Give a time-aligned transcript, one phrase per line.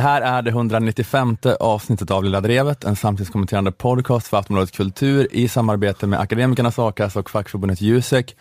[0.00, 5.28] Det här är det 195 avsnittet av Lilla Drevet, en samtidskommenterande podcast för Aftonbladet Kultur
[5.30, 8.36] i samarbete med Akademikernas A-kassa och fackförbundet Jusek.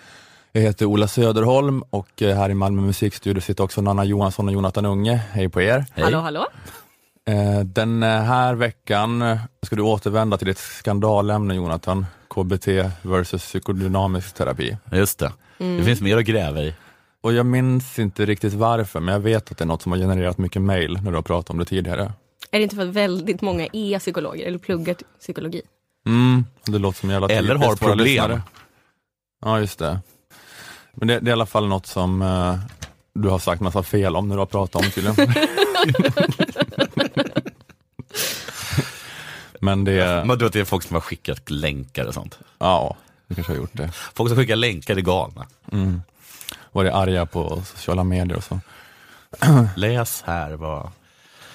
[0.51, 4.53] Jag heter Ola Söderholm och eh, här i Malmö musikstudio sitter också Nanna Johansson och
[4.53, 5.21] Jonathan Unge.
[5.31, 5.85] Hej på er!
[5.93, 6.03] Hej.
[6.03, 6.45] Hallå, hallå!
[7.27, 12.67] Eh, den här veckan ska du återvända till ett skandalämne Jonathan, KBT
[13.01, 14.77] versus psykodynamisk terapi.
[14.91, 15.77] Just det, mm.
[15.77, 16.73] det finns mer att gräva i.
[17.21, 19.99] Och jag minns inte riktigt varför, men jag vet att det är något som har
[19.99, 22.13] genererat mycket mail när du har pratat om det tidigare.
[22.51, 25.61] Är det inte för att väldigt många är psykologer eller pluggar psykologi?
[26.05, 28.41] Mm, det låter som jävla Eller har problem.
[29.41, 29.99] Ja, just det.
[30.93, 32.55] Men det, det, är i alla fall något som uh,
[33.13, 35.33] du har sagt massa fel om när du har pratat om tydligen.
[39.59, 40.23] Men det...
[40.25, 42.39] Man tror att det är folk som har skickat länkar och sånt?
[42.57, 43.91] Ja, det kanske har gjort det.
[43.91, 45.47] Folk som skickar länkar är galna.
[45.71, 46.01] Mm
[46.71, 48.59] varit arga på sociala medier och så.
[49.75, 50.91] Läs här vad...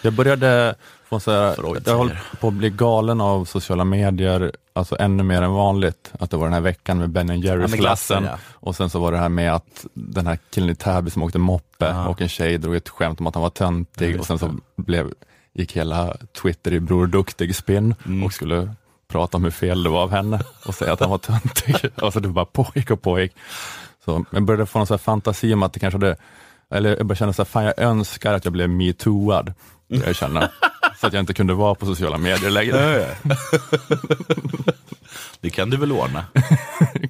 [0.02, 0.74] Jag började
[1.08, 1.56] få så här,
[1.86, 6.12] jag håller på att bli galen av sociala medier, alltså ännu mer än vanligt.
[6.18, 8.38] Att det var den här veckan med Ben Jerrys glassen ja.
[8.52, 11.38] och sen så var det här med att den här killen i Täby som åkte
[11.38, 12.06] moppe ja.
[12.06, 15.10] och en tjej drog ett skämt om att han var töntig och sen så blev,
[15.52, 18.24] gick hela Twitter i Bror Duktig-spinn mm.
[18.24, 18.74] och skulle
[19.14, 21.76] prata om hur fel det var av henne och säga att han var töntig.
[22.02, 23.32] och så det bara pågick och pågick.
[24.04, 26.16] Så jag började få någon så fantasi om att det kanske hade,
[26.70, 29.54] eller jag började känna så här, fan jag önskar att jag blev metooad.
[29.88, 30.48] Jag känner,
[31.00, 33.06] så att jag inte kunde vara på sociala medier längre.
[35.40, 36.24] det kan du väl ordna?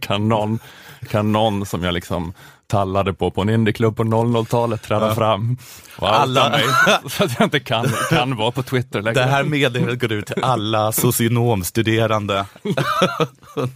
[0.01, 0.59] kan, någon,
[1.05, 2.33] kan någon som jag liksom
[2.67, 5.15] tallade på på en indieklubb på 00-talet träda ja.
[5.15, 5.59] fram
[5.97, 6.65] och alla mig
[7.09, 9.21] så att jag inte kan, kan vara på Twitter längre.
[9.21, 12.35] Det här meddelandet går ut till alla socionomstuderande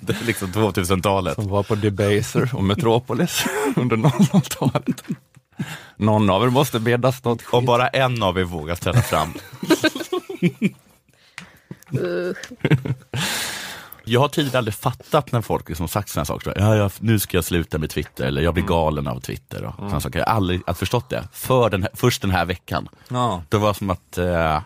[0.08, 1.34] är liksom 2000-talet.
[1.34, 3.44] Som var på Debaser och Metropolis
[3.76, 5.02] under 00-talet.
[5.96, 7.54] Någon av er måste bedas något skit.
[7.54, 9.32] Och bara en av er vågar ställa fram.
[14.08, 16.52] Jag har tidigare aldrig fattat när folk liksom sagt sådana saker.
[16.56, 18.68] Ja, ja, nu ska jag sluta med Twitter eller jag blir mm.
[18.68, 19.64] galen av Twitter.
[19.64, 20.00] Och mm.
[20.00, 20.18] saker.
[20.18, 21.28] Jag har aldrig förstått det.
[21.32, 22.88] För den här, först den här veckan.
[23.08, 23.42] Ja.
[23.48, 24.60] Det var som att eh,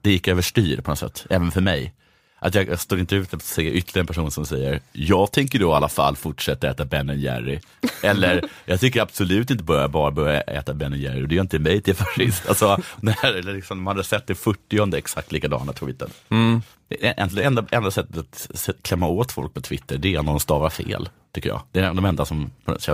[0.00, 1.94] det gick överstyr på något sätt, även för mig
[2.44, 5.70] att jag står inte ut att se ytterligare en person som säger, jag tänker då
[5.70, 7.60] i alla fall fortsätta äta Ben Jerry.
[8.02, 11.82] Eller, jag tycker absolut inte börja, bara börja äta Ben Jerry, det gör inte mig
[11.82, 12.42] till fascist.
[12.48, 16.10] Alltså, när liksom, man hade sett det 40 exakt likadana tweeten.
[16.28, 16.62] Mm.
[17.00, 21.08] Enda, enda sättet att klämma åt folk på Twitter, det är när de stavar fel,
[21.32, 21.62] tycker jag.
[21.72, 22.50] Det är de enda som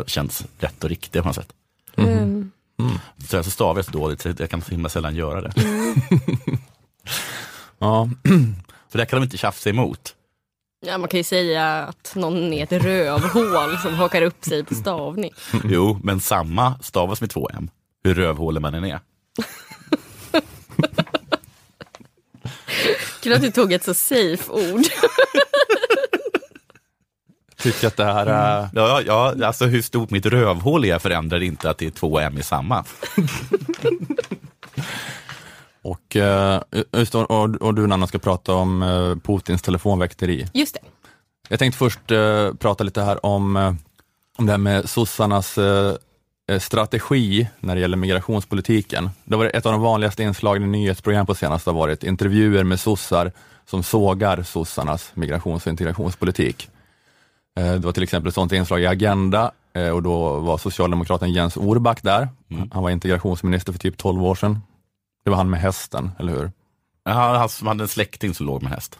[0.06, 1.53] känns rätt och riktiga på något sätt.
[1.97, 2.50] Mm.
[2.78, 2.99] Mm.
[3.28, 5.53] Så jag stavar jag så dåligt, så jag kan så himla sällan göra det.
[7.78, 8.09] ja.
[8.91, 10.15] För det kan de inte tjafsa emot.
[10.87, 14.75] Ja, man kan ju säga att någon är ett rövhål som hakar upp sig på
[14.75, 15.33] stavning.
[15.65, 17.71] Jo, men samma stavas med två M,
[18.05, 19.01] hur rövhålig man än är.
[23.23, 24.83] Kul att du tog ett så safe ord.
[27.57, 28.69] Tycker att det här är...
[28.75, 32.39] Ja, ja, alltså hur stort mitt rövhål är förändrar inte att det är två M
[32.39, 32.84] i samma.
[36.10, 36.60] Och, eh,
[36.93, 40.47] just, och, och du Nanna ska prata om eh, Putins telefonväkteri.
[40.53, 40.81] Just det.
[41.48, 43.76] Jag tänkte först eh, prata lite här om,
[44.38, 45.59] om det här med sossarnas
[46.59, 49.10] strategi när det gäller migrationspolitiken.
[49.25, 52.81] Det var ett av de vanligaste inslagen i nyhetsprogram på senaste har varit intervjuer med
[52.81, 53.32] sossar
[53.66, 56.69] som sågar sossarnas migrations och integrationspolitik.
[57.54, 59.50] Det var till exempel ett sådant inslag i Agenda
[59.94, 62.28] och då var socialdemokraten Jens Orback där.
[62.50, 62.71] Mm.
[62.72, 64.60] Han var integrationsminister för typ 12 år sedan.
[65.25, 66.53] Det var han med hästen, eller hur?
[67.05, 68.99] Ja, han hade en släkting som låg med häst.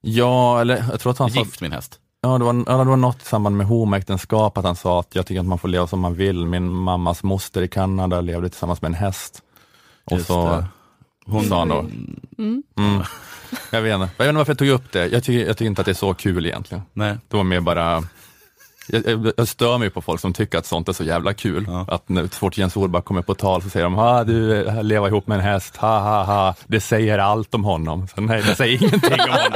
[0.00, 1.64] Ja, eller jag tror att han Gift sa...
[1.64, 2.00] min häst.
[2.20, 5.14] Ja det, var, ja, det var något i samband med homoäktenskap, att han sa att
[5.14, 6.46] jag tycker att man får leva som man vill.
[6.46, 9.42] Min mammas moster i Kanada levde tillsammans med en häst.
[10.04, 10.66] Och Just så det.
[11.26, 12.62] hon sa då, mm.
[12.76, 13.02] Mm.
[13.72, 15.06] Jag, vet inte, jag vet inte varför jag tog upp det.
[15.06, 16.82] Jag tycker, jag tycker inte att det är så kul egentligen.
[16.92, 17.18] Nej.
[17.28, 18.04] Det var mer bara
[18.88, 21.64] jag, jag, stör mig på folk som tycker att sånt är så jävla kul.
[21.68, 21.86] Ja.
[21.88, 25.26] Att när fort Jens Orback kommer på tal så säger de, ha du lever ihop
[25.26, 26.54] med en häst, ha ha ha.
[26.66, 28.08] Det säger allt om honom.
[28.14, 29.52] Så nej, det säger ingenting om honom.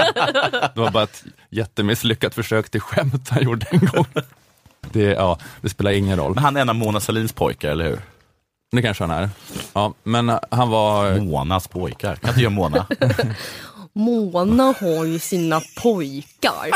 [0.75, 4.07] Det var bara ett jättemisslyckat försök till skämt han gjorde en gång.
[4.93, 6.35] Det, ja, det spelar ingen roll.
[6.35, 8.01] Men han är en av Mona Salins pojkar, eller hur?
[8.73, 9.31] Det kanske han är.
[9.73, 11.21] Ja, men han var...
[11.21, 12.87] Monas pojkar, kan inte göra Mona?
[13.93, 16.71] Mona har ju sina pojkar.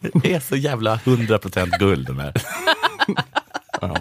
[0.00, 2.32] Det är så jävla 100% guld de här.
[3.80, 3.96] ja.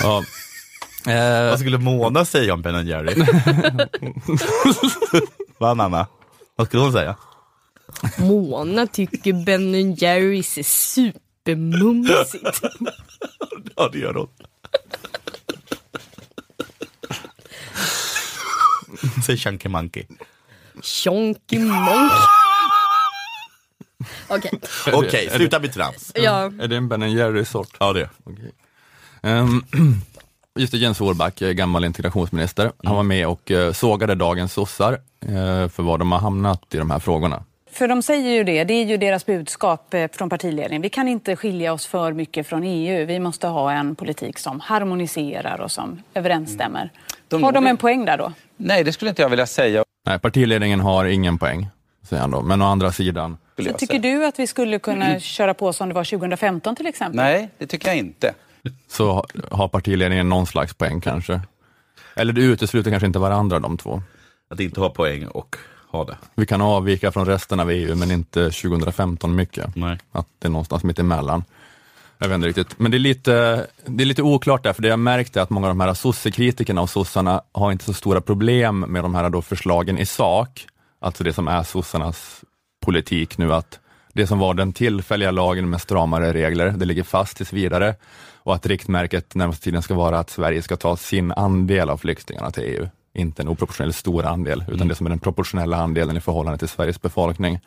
[0.00, 0.22] ja.
[1.12, 1.50] Eh.
[1.50, 3.24] Vad skulle Mona säga om Ben Jerry?
[5.58, 6.06] Va Nanna?
[6.56, 7.16] Vad skulle hon säga?
[8.18, 12.60] Mona tycker Ben Jerrys är supermumsigt.
[13.76, 14.28] ja det gör hon.
[19.26, 20.04] Säg Chunky Monkey.
[20.82, 22.37] Chonky Monkey.
[24.28, 24.50] Okej.
[24.86, 26.12] Okej, okay, sluta med trams.
[26.14, 26.52] Ja.
[26.60, 27.76] Är det en Ben Jerry-sort?
[27.80, 28.50] Ja, det är okay.
[29.22, 29.64] um,
[30.58, 32.74] Just det, Jens Orback, eh, gammal integrationsminister, mm.
[32.84, 36.76] han var med och uh, sågade dagens sossar uh, för var de har hamnat i
[36.76, 37.44] de här frågorna.
[37.70, 40.82] För de säger ju det, det är ju deras budskap från partiledningen.
[40.82, 43.06] Vi kan inte skilja oss för mycket från EU.
[43.06, 46.80] Vi måste ha en politik som harmoniserar och som överensstämmer.
[46.80, 46.90] Mm.
[47.28, 48.32] De har de en poäng där då?
[48.56, 49.84] Nej, det skulle inte jag vilja säga.
[50.06, 51.68] Nej, partiledningen har ingen poäng,
[52.08, 52.42] säger han då.
[52.42, 53.36] Men å andra sidan...
[53.56, 55.20] Så tycker du att vi skulle kunna mm.
[55.20, 57.16] köra på som det var 2015 till exempel?
[57.16, 58.34] Nej, det tycker jag inte.
[58.88, 61.40] Så har partiledningen någon slags poäng kanske?
[62.14, 64.02] Eller det utesluter kanske inte varandra de två?
[64.50, 65.56] Att inte ha poäng och
[65.90, 66.16] ha det.
[66.34, 69.76] Vi kan avvika från resten av EU men inte 2015 mycket.
[69.76, 69.98] Nej.
[70.12, 71.44] Att det är någonstans mitt emellan.
[72.18, 72.78] Jag vet inte riktigt.
[72.78, 75.50] Men det är lite, det är lite oklart där, för det jag märkt är att
[75.50, 79.30] många av de här sossekritikerna och sossarna har inte så stora problem med de här
[79.30, 80.66] då förslagen i sak.
[81.00, 82.44] Alltså det som är sossarnas
[82.84, 83.80] politik nu, att
[84.12, 87.94] det som var den tillfälliga lagen med stramare regler, det ligger fast tills vidare
[88.48, 92.50] och att riktmärket närmaste tiden ska vara att Sverige ska ta sin andel av flyktingarna
[92.50, 92.88] till EU.
[93.14, 94.88] Inte en oproportionellt stor andel, utan mm.
[94.88, 97.60] det som är den proportionella andelen i förhållande till Sveriges befolkning.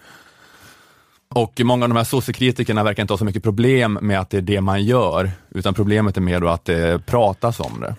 [1.33, 4.37] Och många av de här sossekritikerna verkar inte ha så mycket problem med att det
[4.37, 7.95] är det man gör, utan problemet är mer då att det pratas om det.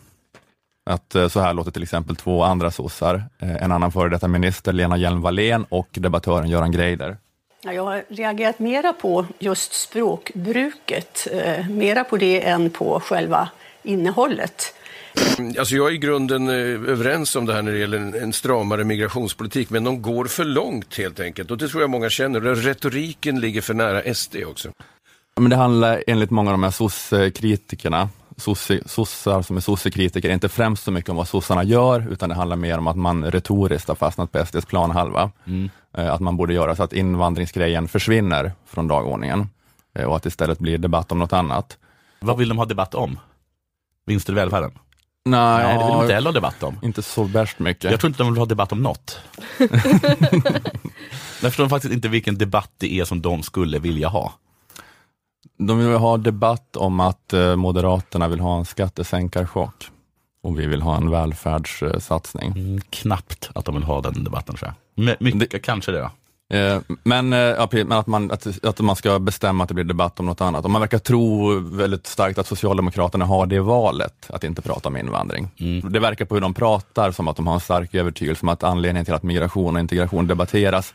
[0.84, 4.28] Att eh, så här låter till exempel två andra sossar, eh, en annan före detta
[4.28, 7.16] minister, Lena Hjelm-Wallén och debattören Göran Greider.
[7.64, 13.48] Jag har reagerat mera på just språkbruket, eh, mera på det än på själva
[13.82, 14.74] innehållet.
[15.58, 19.70] Alltså jag är i grunden överens om det här när det gäller en stramare migrationspolitik,
[19.70, 21.50] men de går för långt helt enkelt.
[21.50, 22.40] Och det tror jag många känner.
[22.40, 24.68] Retoriken ligger för nära SD också.
[25.40, 26.70] Men det handlar enligt många av de här
[28.86, 32.56] sossar som är sossekritiker, inte främst så mycket om vad sossarna gör, utan det handlar
[32.56, 35.30] mer om att man retoriskt har fastnat på SDs planhalva.
[35.46, 35.70] Mm.
[35.96, 39.48] Eh, att man borde göra så att invandringsgrejen försvinner från dagordningen
[39.98, 41.78] eh, och att det istället blir debatt om något annat.
[42.20, 43.18] Vad vill de ha debatt om?
[44.06, 44.70] Vinster i välfärden?
[45.24, 46.78] Nej, Nej det vill de inte heller ha debatt om.
[46.82, 47.90] Inte så värst mycket.
[47.90, 49.20] Jag tror inte de vill ha debatt om något.
[51.42, 54.32] Jag förstår faktiskt inte vilken debatt det är som de skulle vilja ha.
[55.66, 59.90] De vill ha debatt om att eh, Moderaterna vill ha en skattesänkarchock
[60.42, 62.52] och vi vill ha en välfärdssatsning.
[62.56, 65.16] Mm, knappt att de vill ha den debatten tror jag.
[65.20, 65.98] Mycket, det, kanske det.
[65.98, 66.10] Ja.
[66.52, 69.84] Eh, men, eh, ja, men att, man, att, att man ska bestämma att det blir
[69.84, 70.64] debatt om något annat.
[70.64, 74.96] Och man verkar tro väldigt starkt att Socialdemokraterna har det valet, att inte prata om
[74.96, 75.48] invandring.
[75.58, 75.92] Mm.
[75.92, 78.62] Det verkar på hur de pratar som att de har en stark övertygelse om att
[78.62, 80.94] anledningen till att migration och integration debatteras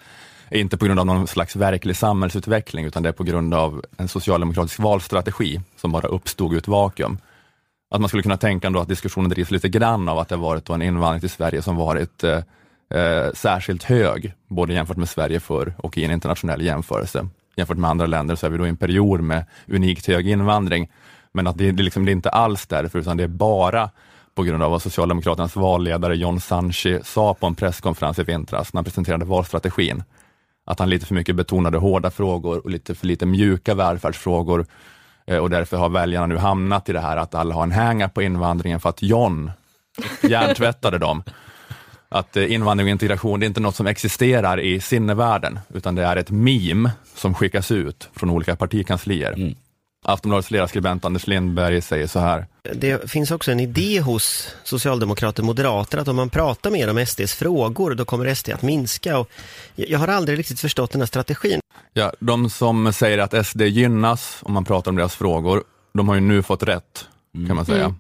[0.52, 4.08] inte på grund av någon slags verklig samhällsutveckling, utan det är på grund av en
[4.08, 7.18] socialdemokratisk valstrategi som bara uppstod ur ett vakuum.
[7.90, 10.44] Att man skulle kunna tänka ändå att diskussionen drivs lite grann av att det har
[10.44, 12.40] varit en invandring till Sverige som varit eh,
[12.94, 17.28] eh, särskilt hög, både jämfört med Sverige förr och i en internationell jämförelse.
[17.56, 20.92] Jämfört med andra länder så är vi då i en period med unikt hög invandring,
[21.31, 23.90] men att det, det, liksom, det är inte alls därför, utan det är bara
[24.36, 28.78] på grund av vad Socialdemokraternas valledare John Sanchi sa på en presskonferens i vintras när
[28.78, 30.04] han presenterade valstrategin.
[30.68, 34.66] Att han lite för mycket betonade hårda frågor och lite för lite mjuka välfärdsfrågor
[35.28, 38.09] eh, och därför har väljarna nu hamnat i det här att alla har en hänga
[38.09, 39.52] på invandringen för att John
[40.21, 41.24] hjärntvättade dem
[42.09, 46.04] att eh, invandring och integration, det är inte något som existerar i sinnevärlden, utan det
[46.04, 49.33] är ett meme som skickas ut från olika partikanslier.
[49.33, 49.56] Mm.
[50.06, 52.45] Aftonbladets ledarskribent Anders Lindberg säger så här.
[52.74, 57.06] Det finns också en idé hos socialdemokrater och moderater att om man pratar mer om
[57.06, 59.18] SDs frågor då kommer SD att minska.
[59.18, 59.30] Och
[59.76, 61.59] jag har aldrig riktigt förstått den här strategin.
[61.94, 66.16] Ja, de som säger att SD gynnas om man pratar om deras frågor, de har
[66.16, 67.06] ju nu fått rätt,
[67.47, 67.86] kan man säga.
[67.86, 67.95] Mm.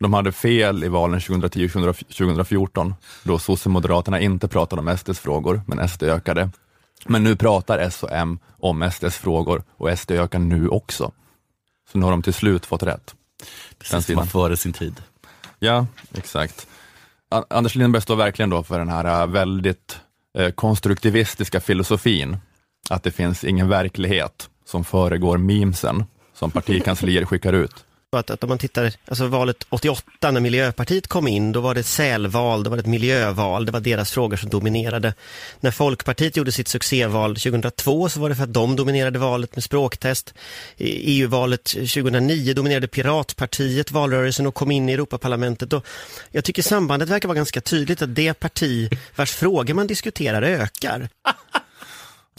[0.00, 5.62] De hade fel i valen 2010 och 2014, då Socialdemokraterna inte pratade om SDs frågor,
[5.66, 6.50] men SD ökade.
[7.06, 11.12] Men nu pratar S och M om SDs frågor och SD ökar nu också.
[11.92, 13.14] Så nu har de till slut fått rätt.
[13.78, 15.02] Precis var före sin tid.
[15.58, 16.66] Ja, exakt.
[17.48, 20.00] Anders Lindberg står verkligen då för den här äh, väldigt
[20.38, 22.36] eh, konstruktivistiska filosofin,
[22.90, 27.84] att det finns ingen verklighet som föregår memesen som partikanslier skickar ut
[28.18, 31.80] att, att om man tittar, alltså valet 88 när Miljöpartiet kom in, då var det
[31.80, 35.14] ett sälval, det var ett miljöval, det var deras frågor som dominerade.
[35.60, 39.64] När Folkpartiet gjorde sitt succéval 2002 så var det för att de dominerade valet med
[39.64, 40.34] språktest.
[40.76, 45.72] I EU-valet 2009 dominerade Piratpartiet valrörelsen och kom in i Europaparlamentet.
[45.72, 45.86] Och
[46.30, 51.08] jag tycker sambandet verkar vara ganska tydligt att det parti vars frågor man diskuterar ökar.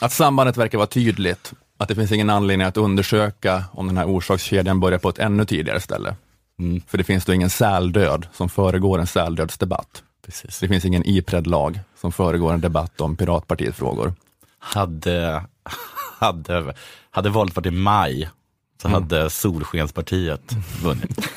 [0.02, 4.06] Att sambandet verkar vara tydligt att det finns ingen anledning att undersöka om den här
[4.06, 6.16] orsakskedjan börjar på ett ännu tidigare ställe.
[6.60, 6.82] Mm.
[6.88, 10.04] För det finns då ingen säldöd som föregår en säldödsdebatt.
[10.26, 10.60] Precis.
[10.60, 14.14] Det finns ingen Ipred-lag som föregår en debatt om Piratpartiet-frågor.
[14.60, 15.44] Hade,
[16.20, 16.74] hade,
[17.12, 18.30] hade valet varit i maj
[18.82, 19.02] så mm.
[19.02, 21.30] hade Solskenspartiet vunnit.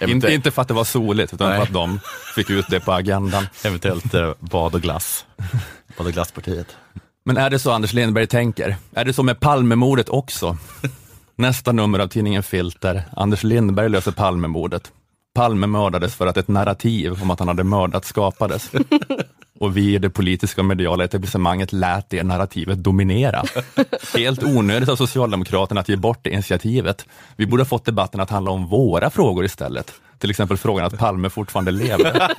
[0.00, 1.56] inte, inte för att det var soligt, utan Nej.
[1.56, 2.00] för att de
[2.34, 3.46] fick ut det på agendan.
[3.64, 5.26] Eventuellt eh, bad och glass.
[5.98, 6.76] Bad och glasspartiet.
[7.24, 8.76] Men är det så Anders Lindberg tänker?
[8.94, 10.56] Är det så med Palmemordet också?
[11.36, 13.02] Nästa nummer av tidningen Filter.
[13.16, 14.92] Anders Lindberg löser Palmemordet.
[15.34, 18.70] Palme mördades för att ett narrativ om att han hade mördat skapades.
[19.60, 23.42] Och vi i det politiska och mediala etablissemanget lät det narrativet dominera.
[24.14, 27.06] Helt onödigt av Socialdemokraterna att ge bort det initiativet.
[27.36, 29.92] Vi borde ha fått debatten att handla om våra frågor istället.
[30.18, 32.32] Till exempel frågan att Palme fortfarande lever.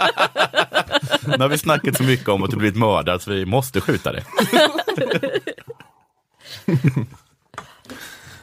[1.25, 4.11] Nu har vi snackat så mycket om att du blivit mördad så vi måste skjuta
[4.11, 4.23] det.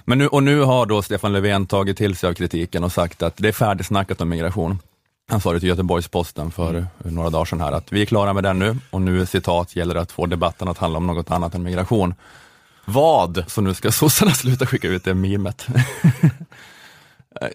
[0.04, 3.22] Men nu, och nu har då Stefan Löfven tagit till sig av kritiken och sagt
[3.22, 4.78] att det är färdigsnackat om migration.
[5.30, 6.86] Han sa det till Göteborgs-Posten för mm.
[7.02, 9.94] några dagar sedan här att vi är klara med den nu och nu citat gäller
[9.94, 12.14] det att få debatten att handla om något annat än migration.
[12.84, 13.44] Vad?
[13.46, 15.66] Så nu ska sossarna sluta skicka ut det mimet.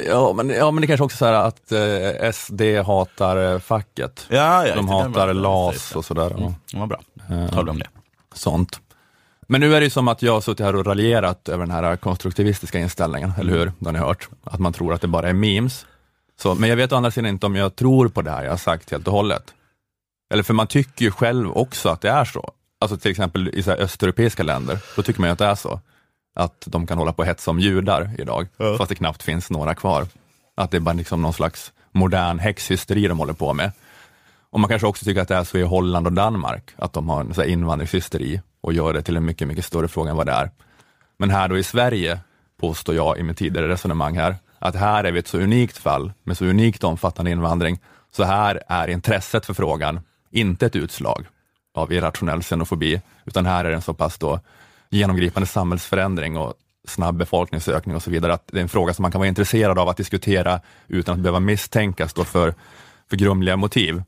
[0.08, 4.26] ja, men, ja, men det kanske också så här att eh, SD hatar eh, facket.
[4.30, 6.32] Ja, ja, De hatar LAS och sådär.
[6.32, 7.02] Mm, vad bra.
[7.50, 7.88] Talar om det.
[8.34, 8.80] Sånt.
[9.48, 11.96] Men nu är det som att jag har suttit här och raljerat över den här
[11.96, 13.72] konstruktivistiska inställningen, eller hur?
[13.80, 14.30] Det har ni hört.
[14.44, 15.86] Att man tror att det bara är memes.
[16.42, 18.52] Så, men jag vet å andra sidan inte om jag tror på det här jag
[18.52, 19.54] har sagt helt och hållet.
[20.34, 22.52] Eller för man tycker ju själv också att det är så.
[22.82, 25.80] Alltså till exempel i så östeuropeiska länder, då tycker man ju att det är så.
[26.36, 28.78] Att de kan hålla på och hetsa om judar idag, ja.
[28.78, 30.08] fast det knappt finns några kvar.
[30.56, 33.72] Att det är bara liksom någon slags modern häxhysteri de håller på med.
[34.50, 37.10] Och man kanske också tycker att det är så i Holland och Danmark, att de
[37.10, 40.26] har en så invandringshysteri och gör det till en mycket, mycket större fråga än vad
[40.26, 40.52] det är.
[41.18, 42.20] Men här då i Sverige,
[42.60, 46.12] påstår jag i mitt tidigare resonemang här, att här är vi ett så unikt fall
[46.24, 47.80] med så unikt omfattande invandring,
[48.12, 50.00] så här är intresset för frågan
[50.32, 51.26] inte ett utslag
[51.74, 54.40] av irrationell xenofobi, utan här är det en så pass då
[54.94, 56.54] genomgripande samhällsförändring och
[56.88, 59.80] snabb befolkningsökning och så vidare, att det är en fråga som man kan vara intresserad
[59.80, 62.54] av att diskutera utan att behöva misstänkas då för,
[63.10, 64.04] för grumliga motiv.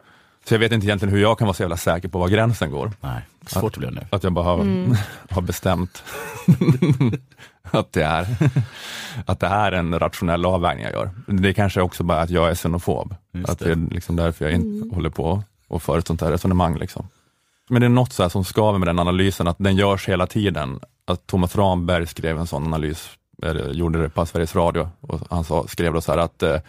[0.48, 2.72] Så jag vet inte egentligen hur jag kan vara så jävla säker på var gränsen
[2.72, 2.92] går.
[3.02, 4.02] Nej, svårt att, bli nu.
[4.10, 4.96] Att jag bara har, mm.
[5.30, 6.04] har bestämt
[7.72, 8.28] att, det är,
[9.26, 11.10] att det är en rationell avvägning jag gör.
[11.28, 13.16] Det är kanske också bara att jag är xenofob.
[13.32, 13.72] Just att det.
[13.72, 14.92] är liksom därför jag inte mm.
[14.92, 16.78] håller på och för ett sånt här resonemang.
[16.78, 17.08] Liksom.
[17.70, 20.80] Men det är något så som skaver med den analysen, att den görs hela tiden.
[21.08, 23.10] Att Thomas Ramberg skrev en sån analys,
[23.44, 26.60] eller gjorde det på Sveriges Radio, och han sa, skrev då så här att eh,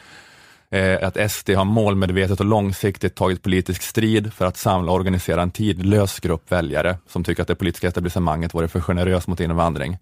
[0.71, 5.43] eh att SD har målmedvetet och långsiktigt tagit politisk strid för att samla och organisera
[5.43, 9.99] en tidlös grupp väljare som tycker att det politiska etablissemanget varit för generöst mot invandring.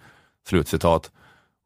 [0.48, 1.10] Slutcitat.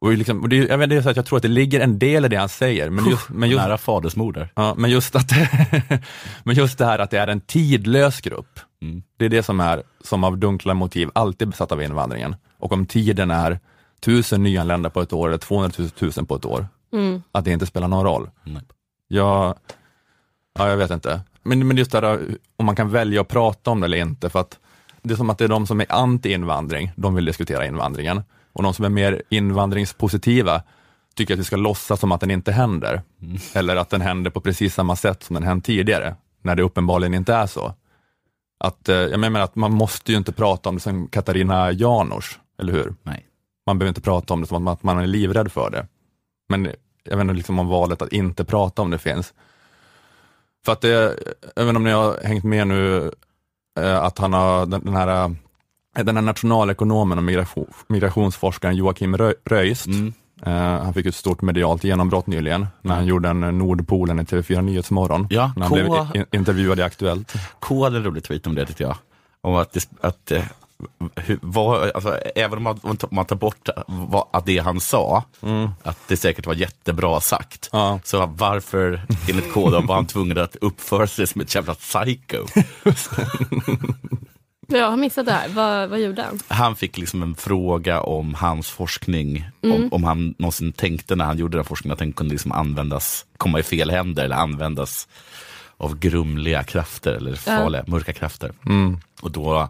[0.01, 1.79] Och liksom, och det, jag, vet, det är så att jag tror att det ligger
[1.79, 2.89] en del i det han säger.
[2.89, 4.51] Men just, men just, Nära fadersmoder.
[4.55, 5.31] Ja, men, just att,
[6.43, 8.59] men just det här att det är en tidlös grupp.
[8.81, 9.03] Mm.
[9.17, 12.35] Det är det som är, som av dunkla motiv, alltid besatt av invandringen.
[12.57, 13.59] Och om tiden är
[13.99, 17.23] tusen nyanlända på ett år eller 200 000 på ett år, mm.
[17.31, 18.29] att det inte spelar någon roll.
[18.45, 18.61] Mm.
[19.07, 19.55] Jag,
[20.59, 21.21] ja, jag vet inte.
[21.43, 22.19] Men, men just det där
[22.55, 24.59] om man kan välja att prata om det eller inte, för att
[25.01, 28.21] det är som att det är de som är anti-invandring, de vill diskutera invandringen.
[28.59, 30.63] Och de som är mer invandringspositiva
[31.15, 33.01] tycker att vi ska låtsas som att den inte händer.
[33.21, 33.37] Mm.
[33.53, 37.13] Eller att den händer på precis samma sätt som den hänt tidigare, när det uppenbarligen
[37.13, 37.73] inte är så.
[38.59, 42.39] Att, eh, jag menar att man måste ju inte prata om det som Katarina Janouch,
[42.61, 42.95] eller hur?
[43.03, 43.25] Nej.
[43.65, 45.87] Man behöver inte prata om det som att man är livrädd för det.
[46.49, 46.65] Men
[47.03, 49.33] jag vet inte liksom om valet att inte prata om det finns.
[50.65, 51.19] För att det,
[51.55, 53.11] även om ni har hängt med nu,
[53.79, 55.31] eh, att han har den, här, eh,
[55.95, 60.13] den här nationalekonomen och migration, migrationsforskaren Joakim Röist, mm.
[60.47, 64.61] Uh, han fick ett stort medialt genombrott nyligen när han gjorde en Nordpolen i TV4
[64.61, 65.27] Nyhetsmorgon.
[65.29, 66.07] Ja, när han K...
[66.13, 67.33] blev intervjuad i Aktuellt.
[67.59, 68.95] K hade en rolig tweet om det tyckte jag.
[69.41, 70.31] Om att, att
[71.15, 75.23] hur, vad, alltså, även om man, om man tar bort vad, att det han sa,
[75.41, 75.69] mm.
[75.83, 77.99] att det säkert var jättebra sagt, ja.
[78.03, 82.45] så varför enligt koden var han tvungen att uppföra sig som ett jävla psycho?
[84.69, 85.49] Jag har missat det här.
[85.49, 86.39] Vad, vad gjorde han?
[86.47, 89.75] Han fick liksom en fråga om hans forskning, mm.
[89.75, 93.25] om, om han någonsin tänkte när han gjorde den forskningen att den kunde liksom användas,
[93.37, 95.07] komma i fel händer eller användas
[95.77, 97.91] av grumliga krafter eller farliga, ja.
[97.91, 98.51] mörka krafter.
[98.65, 98.99] Mm.
[99.21, 99.69] Och då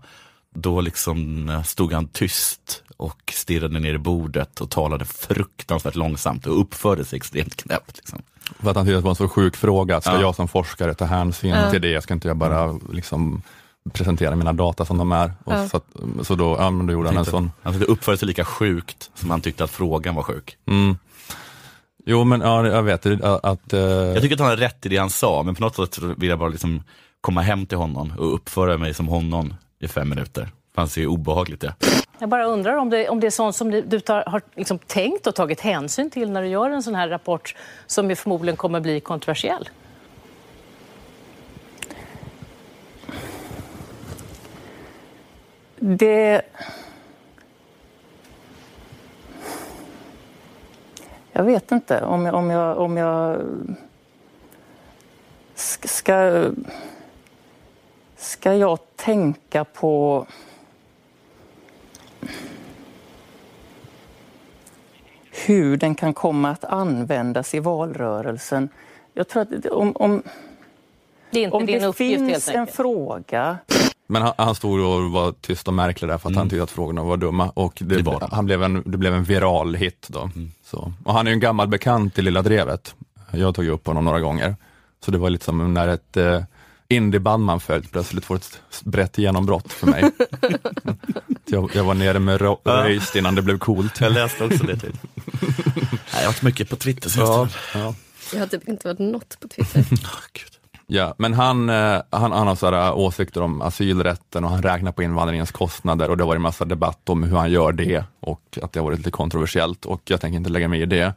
[0.54, 6.62] då liksom stod han tyst och stirrade ner i bordet och talade fruktansvärt långsamt och
[6.62, 7.98] uppförde sig extremt knäppt.
[7.98, 8.22] Liksom.
[8.60, 10.22] För att han tyckte att det var en så sjuk fråga, ska ja.
[10.22, 11.72] jag som forskare ta hänsyn ja.
[11.72, 12.02] till det?
[12.02, 13.42] Ska inte jag bara liksom
[13.94, 15.34] presentera mina data som de är?
[15.44, 15.68] Och ja.
[15.68, 15.86] så, att,
[16.24, 17.52] så då, ja, men då gjorde han en sån.
[17.64, 20.58] Han uppförde sig lika sjukt som han tyckte att frågan var sjuk.
[20.68, 20.98] Mm.
[22.06, 23.74] Jo men ja, jag vet att...
[23.74, 23.80] Uh...
[23.80, 26.30] Jag tycker att han har rätt i det han sa, men på något sätt vill
[26.30, 26.84] jag bara liksom
[27.22, 30.50] komma hem till honom och uppföra mig som honom i fem minuter.
[30.76, 31.74] Han ser obehagligt det.
[32.20, 35.28] Jag bara undrar om det, om det är sånt som du tar, har liksom tänkt
[35.28, 37.56] och tagit hänsyn till när du gör en sån här rapport
[37.88, 39.70] som ju förmodligen kommer bli kontroversiell?
[45.80, 46.42] Det...
[51.32, 53.42] Jag vet inte om jag, om jag, om jag
[55.56, 56.50] ska...
[58.16, 60.26] Ska jag tänka på...
[65.46, 68.70] hur den kan komma att användas i valrörelsen.
[69.14, 70.24] Jag tror att om, om,
[71.32, 73.58] det, om det finns en fråga
[74.12, 76.38] men han, han stod och var tyst och märklig där för att mm.
[76.38, 79.24] han tyckte att frågorna var dumma och det, det han blev en, det blev en
[79.24, 80.22] viral hit då.
[80.22, 80.52] Mm.
[80.66, 80.94] Så.
[81.06, 82.96] Och han är en gammal bekant i Lilla Drevet.
[83.32, 84.56] Jag har tagit upp honom några gånger.
[85.06, 86.44] Så det var lite som när ett eh,
[86.88, 90.04] indieband man följt plötsligt får ett brett genombrott för mig.
[91.46, 94.02] jag, jag, var nere med Röjst innan det blev coolt.
[94.02, 94.78] Jag läste också det.
[94.78, 94.96] Typ.
[96.12, 97.96] jag har varit mycket på Twitter ja, ja.
[98.34, 99.80] Jag har typ inte varit något på Twitter.
[99.92, 100.59] oh, Gud.
[100.92, 105.04] Ja, men han, eh, han, han har sådär åsikter om asylrätten och han räknar på
[105.04, 108.74] invandringens kostnader och det har varit massa debatt om hur han gör det och att
[108.74, 111.14] det har varit lite kontroversiellt och jag tänker inte lägga mig i det.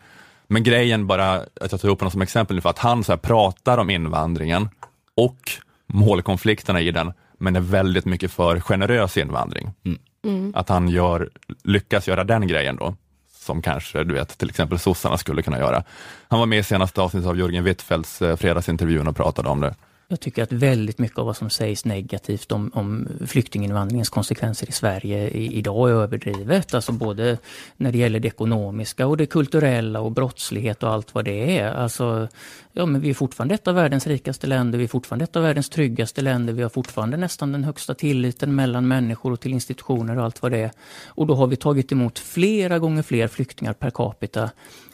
[0.46, 3.16] Men grejen bara, att jag tar upp honom som exempel nu för att han så
[3.16, 4.68] pratar om invandringen
[5.14, 5.50] och
[5.86, 9.70] målkonflikterna i den, men är väldigt mycket för generös invandring.
[9.84, 9.98] Mm.
[10.24, 10.52] Mm.
[10.54, 11.30] Att han gör,
[11.64, 12.94] lyckas göra den grejen då
[13.42, 15.84] som kanske du vet, till exempel sossarna skulle kunna göra.
[16.28, 19.74] Han var med i senaste avsnittet av Jörgen Wittfeldts eh, fredagsintervjun och pratade om det.
[20.12, 24.72] Jag tycker att väldigt mycket av vad som sägs negativt om, om flyktinginvandringens konsekvenser i
[24.72, 26.74] Sverige i, idag är överdrivet.
[26.74, 27.38] Alltså både
[27.76, 31.72] när det gäller det ekonomiska och det kulturella och brottslighet och allt vad det är.
[31.72, 32.28] Alltså,
[32.72, 35.42] ja, men vi är fortfarande ett av världens rikaste länder, vi är fortfarande ett av
[35.42, 40.18] världens tryggaste länder, vi har fortfarande nästan den högsta tilliten mellan människor och till institutioner
[40.18, 40.70] och allt vad det är.
[41.06, 44.50] Och då har vi tagit emot flera gånger fler flyktingar per capita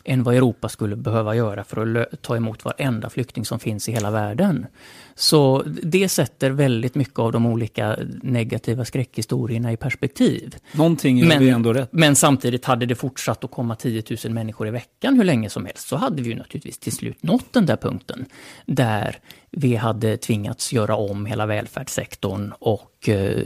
[0.08, 3.92] än vad Europa skulle behöva göra för att ta emot varenda flykting som finns i
[3.92, 4.66] hela världen.
[5.14, 10.56] Så det sätter väldigt mycket av de olika negativa skräckhistorierna i perspektiv.
[10.72, 11.88] Någonting är men, vi ändå rätt.
[11.92, 15.66] Men samtidigt hade det fortsatt att komma 10 000 människor i veckan hur länge som
[15.66, 18.24] helst så hade vi ju naturligtvis till slut nått den där punkten
[18.66, 19.18] där
[19.50, 23.42] vi hade tvingats göra om hela välfärdssektorn och eh,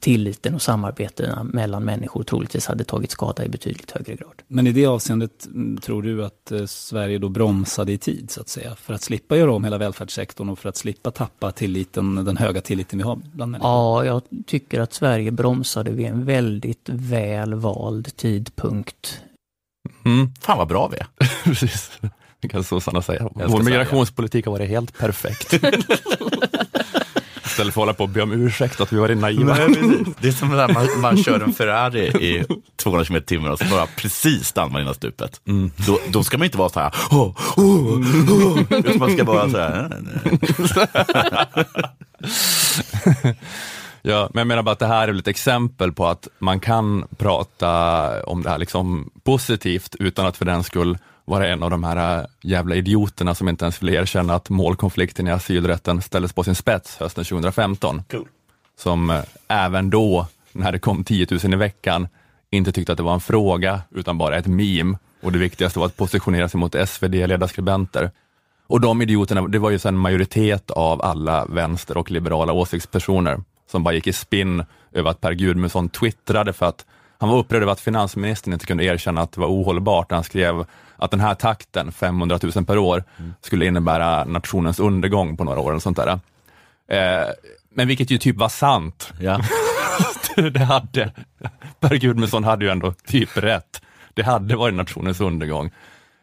[0.00, 4.42] tilliten och samarbetena mellan människor troligtvis hade tagit skada i betydligt högre grad.
[4.48, 8.40] Men i det avseendet mm, tror du att eh, Sverige då bromsade i tid så
[8.40, 8.74] att säga?
[8.76, 12.60] För att slippa göra om hela välfärdssektorn och för att slippa tappa tilliten, den höga
[12.60, 13.70] tilliten vi har bland människor?
[13.70, 19.20] Ja, jag tycker att Sverige bromsade vid en väldigt väl vald tidpunkt.
[20.04, 20.32] Mm.
[20.40, 21.06] Fan vad bra vi är.
[21.44, 21.90] Precis.
[22.40, 23.28] Det kan sossarna säga.
[23.34, 25.54] Vår migrationspolitik har varit helt perfekt.
[27.58, 29.54] Istället för att hålla på och be om ursäkt att vi var naiva.
[29.54, 32.44] Nej, det är som när man, man kör en Ferrari i
[32.76, 35.40] 200 km timmar och så bara precis stannar innan stupet.
[35.48, 35.70] Mm.
[35.76, 38.00] Då, då ska man inte vara så här, oh, oh,
[38.32, 38.98] oh.
[38.98, 39.92] man ska vara så här.
[44.08, 47.06] Ja, men jag menar bara att det här är ett exempel på att man kan
[47.16, 51.84] prata om det här liksom positivt utan att för den skull vara en av de
[51.84, 56.44] här äh, jävla idioterna som inte ens vill erkänna att målkonflikten i asylrätten ställdes på
[56.44, 58.02] sin spets hösten 2015.
[58.10, 58.28] Cool.
[58.78, 62.08] Som äh, även då, när det kom 10 000 i veckan,
[62.50, 65.86] inte tyckte att det var en fråga utan bara ett meme och det viktigaste var
[65.86, 68.10] att positionera sig mot SvD-ledarskribenter.
[68.66, 73.84] Och de idioterna, det var ju en majoritet av alla vänster och liberala åsiktspersoner som
[73.84, 76.86] bara gick i spinn över att Per Gudmundsson twittrade för att
[77.18, 80.10] han var upprörd över att finansministern inte kunde erkänna att det var ohållbart.
[80.10, 80.64] Han skrev
[80.96, 83.34] att den här takten, 500 000 per år, mm.
[83.40, 85.72] skulle innebära nationens undergång på några år.
[85.72, 86.08] Och sånt där.
[86.88, 87.28] Eh,
[87.70, 89.12] men vilket ju typ var sant.
[89.20, 89.40] Ja.
[90.36, 91.12] det hade,
[91.80, 93.82] Per Gudmundsson hade ju ändå typ rätt.
[94.14, 95.70] Det hade varit nationens undergång.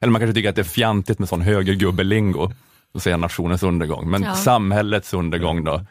[0.01, 2.51] Eller man kanske tycker att det är fjantigt med sån högergubbelingo,
[2.95, 4.35] att säga nationens undergång, men ja.
[4.35, 5.81] samhällets undergång då.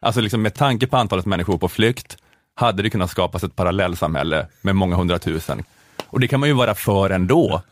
[0.00, 2.16] Alltså liksom med tanke på antalet människor på flykt,
[2.54, 5.62] hade det kunnat skapas ett parallellsamhälle med många hundratusen.
[6.06, 7.62] Och det kan man ju vara för ändå.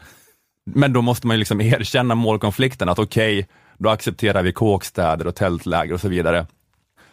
[0.64, 3.46] Men då måste man ju liksom erkänna målkonflikten, att okej, okay,
[3.78, 6.46] då accepterar vi kåkstäder och tältläger och så vidare.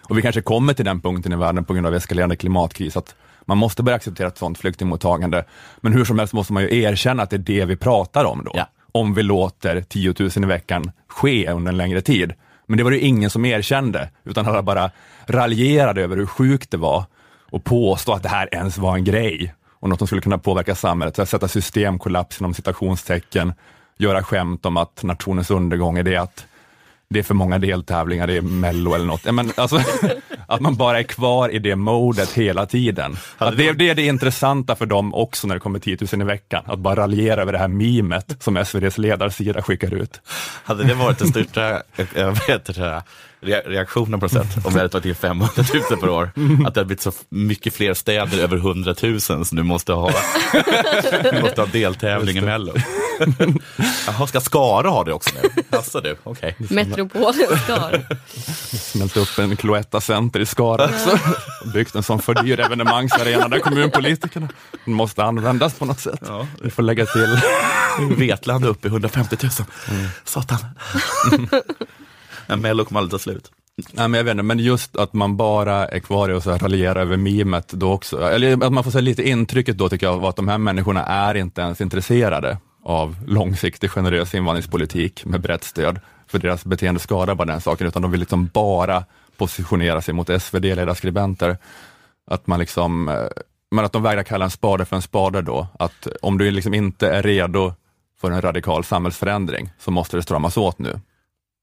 [0.01, 3.15] Och vi kanske kommer till den punkten i världen på grund av eskalerande klimatkris, att
[3.45, 5.45] man måste börja acceptera ett sådant flyktingmottagande.
[5.78, 8.43] Men hur som helst måste man ju erkänna att det är det vi pratar om
[8.45, 8.51] då.
[8.54, 8.67] Ja.
[8.91, 12.34] Om vi låter 10 000 i veckan ske under en längre tid.
[12.67, 14.91] Men det var det ingen som erkände, utan alla bara
[15.28, 17.06] raljerade över hur sjukt det var
[17.51, 20.75] och påstå att det här ens var en grej och något som skulle kunna påverka
[20.75, 23.54] samhället, så sätta systemkollaps inom citationstecken,
[23.97, 26.45] göra skämt om att nationens undergång är det att
[27.10, 29.34] det är för många deltävlingar, det är mello eller något.
[29.34, 29.80] Men alltså,
[30.47, 33.17] att man bara är kvar i det modet hela tiden.
[33.38, 36.25] Att det, det är det intressanta för dem också när det kommer 10 000 i
[36.25, 40.21] veckan, att bara raljera över det här mimet som SVDs ledarsida skickar ut.
[40.63, 41.81] Hade det varit den största
[42.15, 43.03] jag vet det,
[43.45, 46.23] reaktionen på något sätt, om vi hade tagit in 500 000 per år,
[46.67, 50.12] att det hade blivit så mycket fler städer över 100 000 som du måste ha,
[51.31, 52.73] du måste ha deltävling i Mello.
[54.08, 55.49] Jaha, ska Skara ha det också nu?
[55.69, 56.55] Alltså du, okej.
[56.60, 56.75] Okay.
[56.75, 58.01] Metropolen Skara.
[58.71, 61.19] Smält upp en Cloetta Center i Skara också.
[61.73, 64.49] Byggt en sån för dyr evenemangsarena där kommunpolitikerna
[64.86, 66.19] måste användas på något sätt.
[66.27, 66.47] Ja.
[66.62, 67.39] Vi får lägga till
[68.17, 69.51] Vetlanda upp i 150 000.
[69.89, 70.08] Mm.
[70.23, 70.60] Satan.
[72.47, 73.51] Men Mello kommer aldrig ta slut.
[73.77, 77.01] Nej, men jag vet inte, men just att man bara är kvar i och raljerar
[77.01, 80.25] över mimet då också, eller att man får se lite intrycket då tycker jag av
[80.25, 85.99] att de här människorna är inte ens intresserade av långsiktig generös invandringspolitik med brett stöd,
[86.27, 89.03] för deras beteende skadar bara den saken, utan de vill liksom bara
[89.38, 91.58] positionera sig mot SvD-ledarskribenter.
[92.27, 93.27] Att man liksom, eh,
[93.71, 96.73] men att de vägrar kalla en spade för en spade då, att om du liksom
[96.73, 97.73] inte är redo
[98.21, 100.99] för en radikal samhällsförändring så måste det stramas åt nu.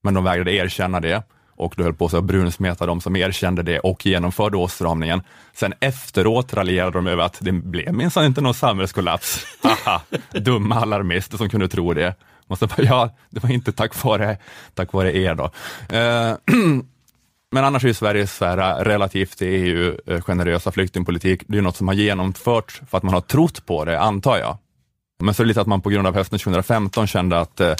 [0.02, 1.22] Men de vägrade erkänna det
[1.56, 5.22] och då höll på att brunsmeta de som erkände det och genomförde åtstramningen.
[5.54, 9.46] Sen efteråt raljerade de över att det blev minsann inte någon samhällskollaps.
[9.62, 12.14] Haha, dumma alarmister som kunde tro det.
[12.46, 14.36] Måste bara, ja, det var inte tack vare,
[14.74, 15.44] tack vare er då.
[15.96, 16.36] Eh,
[17.52, 21.42] men annars är ju Sverige så här, äh, relativt till EU eh, äh, generösa flyktingpolitik,
[21.46, 24.58] det är något som har genomförts för att man har trott på det, antar jag.
[25.22, 27.74] Men så är det lite att man på grund av hösten 2015 kände att äh,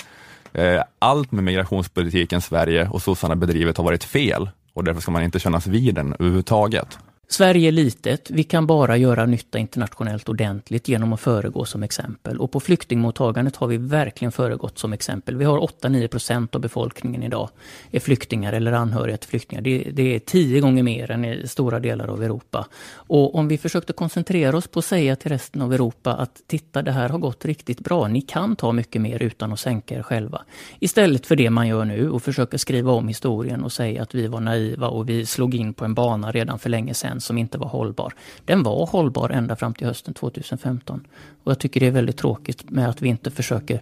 [0.54, 5.22] eh, allt med migrationspolitiken Sverige och sossarna bedrivit har varit fel och därför ska man
[5.22, 6.98] inte kännas vid den överhuvudtaget.
[7.32, 12.38] Sverige är litet, vi kan bara göra nytta internationellt ordentligt genom att föregå som exempel.
[12.38, 15.36] Och på flyktingmottagandet har vi verkligen föregått som exempel.
[15.36, 17.48] Vi har 8-9 procent av befolkningen idag
[17.90, 19.62] är flyktingar eller anhöriga till flyktingar.
[19.62, 22.66] Det, det, är tio gånger mer än i stora delar av Europa.
[22.94, 26.82] Och om vi försökte koncentrera oss på att säga till resten av Europa att titta,
[26.82, 28.08] det här har gått riktigt bra.
[28.08, 30.42] Ni kan ta mycket mer utan att sänka er själva.
[30.80, 34.26] Istället för det man gör nu och försöker skriva om historien och säga att vi
[34.26, 37.58] var naiva och vi slog in på en bana redan för länge sedan som inte
[37.58, 38.14] var hållbar.
[38.44, 41.06] Den var hållbar ända fram till hösten 2015.
[41.44, 43.80] Och jag tycker det är väldigt tråkigt med att vi inte försöker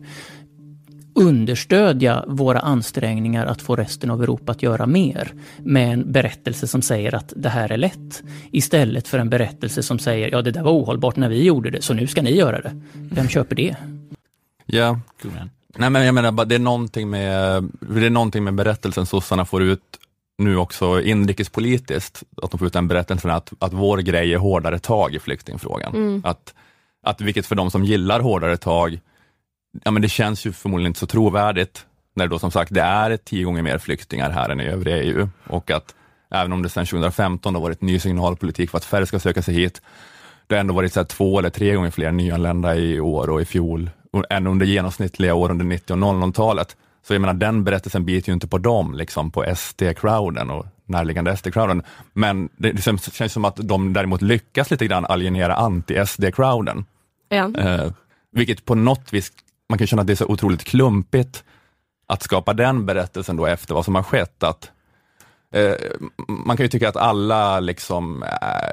[1.15, 6.83] understödja våra ansträngningar att få resten av Europa att göra mer med en berättelse som
[6.83, 8.23] säger att det här är lätt.
[8.51, 11.83] Istället för en berättelse som säger ja det där var ohållbart när vi gjorde det
[11.83, 12.81] så nu ska ni göra det.
[12.93, 13.77] Vem köper det?
[14.67, 15.01] Ja,
[15.77, 19.63] Nej men jag menar det är någonting med, det är någonting med berättelsen sossarna får
[19.63, 19.99] ut
[20.41, 24.79] nu också inrikespolitiskt, att de får ut en berättelse att, att vår grej är hårdare
[24.79, 25.95] tag i flyktingfrågan.
[25.95, 26.23] Mm.
[26.25, 26.55] Att,
[27.03, 29.01] att vilket för de som gillar hårdare tag,
[29.85, 32.81] ja men det känns ju förmodligen inte så trovärdigt när det då som sagt det
[32.81, 35.95] är tio gånger mer flyktingar här än i övriga EU och att
[36.31, 39.55] även om det sedan 2015 har varit ny signalpolitik för att färre ska söka sig
[39.55, 39.83] hit,
[40.47, 43.45] det har ändå varit så två eller tre gånger fler nyanlända i år och i
[43.45, 43.91] fjol
[44.31, 46.77] än under genomsnittliga år under 90 och 00-talet.
[47.03, 51.37] Så jag menar, den berättelsen biter ju inte på dem, liksom på SD-crowden och närliggande
[51.37, 51.83] SD-crowden.
[52.13, 52.83] Men det, det
[53.13, 56.85] känns som att de däremot lyckas lite grann alienera anti-SD-crowden.
[57.29, 57.51] Ja.
[57.59, 57.93] Eh,
[58.33, 59.33] vilket på något vis,
[59.69, 61.45] man kan känna att det är så otroligt klumpigt
[62.07, 64.43] att skapa den berättelsen då efter vad som har skett.
[64.43, 64.71] Att,
[65.55, 65.75] eh,
[66.29, 68.25] man kan ju tycka att alla liksom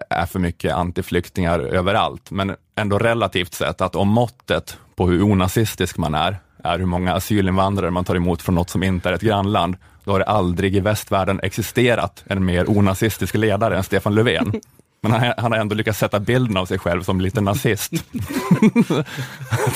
[0.09, 5.97] är, för mycket antiflyktingar överallt, men ändå relativt sett att om måttet på hur onazistisk
[5.97, 9.21] man är är hur många asylinvandrare man tar emot från något som inte är ett
[9.21, 14.53] grannland, då har det aldrig i västvärlden existerat en mer onazistisk ledare än Stefan Löfven.
[15.01, 17.91] Men han, han har ändå lyckats sätta bilden av sig själv som lite nazist.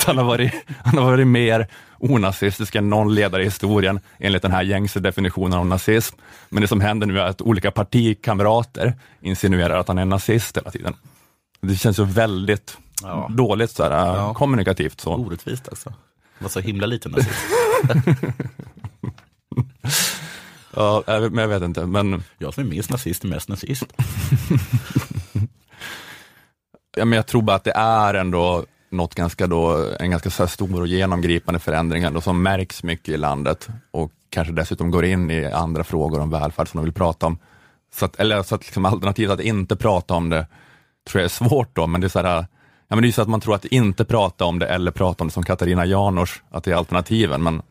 [0.06, 0.52] han, har varit,
[0.84, 1.66] han har varit mer
[1.98, 6.16] onazistisk än någon ledare i historien enligt den här gängse definitionen av nazism.
[6.48, 10.70] Men det som händer nu är att olika partikamrater insinuerar att han är nazist hela
[10.70, 10.94] tiden.
[11.60, 13.28] Det känns ju väldigt ja.
[13.30, 14.34] dåligt så här, ja.
[14.34, 15.00] kommunikativt.
[15.00, 15.14] Så.
[15.14, 15.92] Orättvist alltså
[16.38, 17.44] var så himla liten nazist.
[20.74, 21.86] ja, men jag vet inte.
[21.86, 22.22] Men...
[22.38, 23.84] Jag som är minst nazist är mest nazist.
[26.96, 30.46] ja, men jag tror bara att det är ändå något ganska då, en ganska så
[30.46, 35.30] stor och genomgripande förändring ändå, som märks mycket i landet och kanske dessutom går in
[35.30, 37.38] i andra frågor om välfärd som de vill prata om.
[37.94, 40.46] Så att, eller så att liksom alternativet att inte prata om det
[41.08, 42.46] tror jag är svårt då, men det är så här,
[42.92, 45.24] Ja, men det är så att man tror att inte prata om det eller prata
[45.24, 47.42] om det som Katarina Janouch, att det är alternativen.
[47.42, 47.62] Men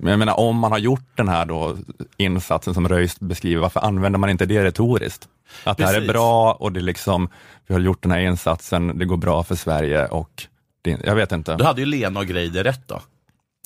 [0.00, 1.76] Men jag menar om man har gjort den här då
[2.16, 5.28] insatsen som Röist beskriver, varför använder man inte det retoriskt?
[5.64, 5.94] Att Precis.
[5.94, 7.28] det här är bra och det liksom,
[7.66, 10.46] vi har gjort den här insatsen, det går bra för Sverige och
[10.82, 11.56] det, jag vet inte.
[11.56, 13.00] Då hade ju Lena och Greider rätt då.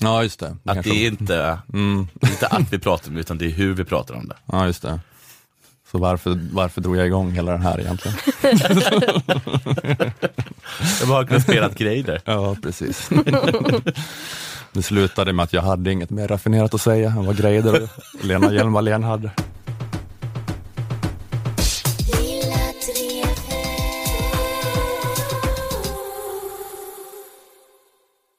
[0.00, 0.56] Ja, just det.
[0.62, 2.08] det att det är inte, mm.
[2.22, 4.36] inte att vi pratar om det, utan det är hur vi pratar om det.
[4.46, 5.00] Ja, just det.
[5.96, 8.16] Så varför, varför drog jag igång hela den här egentligen?
[11.00, 12.20] jag bara kunnat spela Greider.
[12.24, 13.11] Ja, precis.
[14.72, 17.88] Det slutade med att jag hade inget mer raffinerat att säga än vad Greider och
[18.24, 19.30] Lena Hjelm-Wallén hade.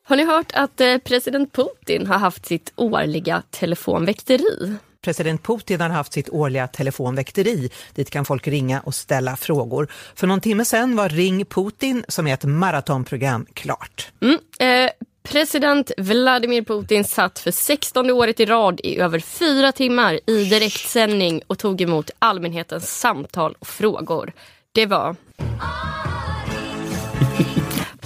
[0.03, 4.77] Har ni hört att eh, president Putin har haft sitt årliga telefonväkteri?
[5.01, 7.69] President Putin har haft sitt årliga telefonväkteri.
[7.95, 9.87] Dit kan folk ringa och ställa frågor.
[10.15, 14.11] För någon timme sedan var Ring Putin, som är ett maratonprogram, klart.
[14.21, 14.91] Mm, eh,
[15.23, 21.41] president Vladimir Putin satt för 16 året i rad i över fyra timmar i direktsändning
[21.47, 24.33] och tog emot allmänhetens samtal och frågor.
[24.71, 25.15] Det var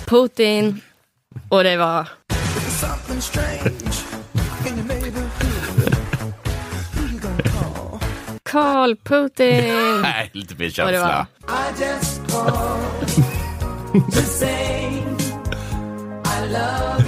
[0.05, 0.81] Putin
[1.49, 2.07] och det var
[8.51, 9.63] Carl Putin.
[10.01, 11.27] Nej, lite mer känsla.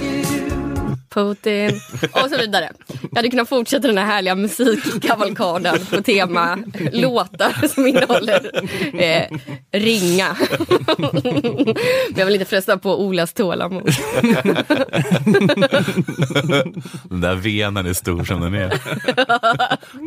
[1.14, 1.80] Putin
[2.12, 2.72] och så vidare.
[2.86, 6.58] Jag hade kunnat fortsätta den här härliga musikkavalkaden på tema
[6.92, 8.50] låtar som innehåller
[9.02, 9.38] eh,
[9.72, 10.36] ringa.
[12.08, 13.90] Men jag vill inte fresta på Olas tålamod.
[17.04, 18.80] den där venen är stor som den är.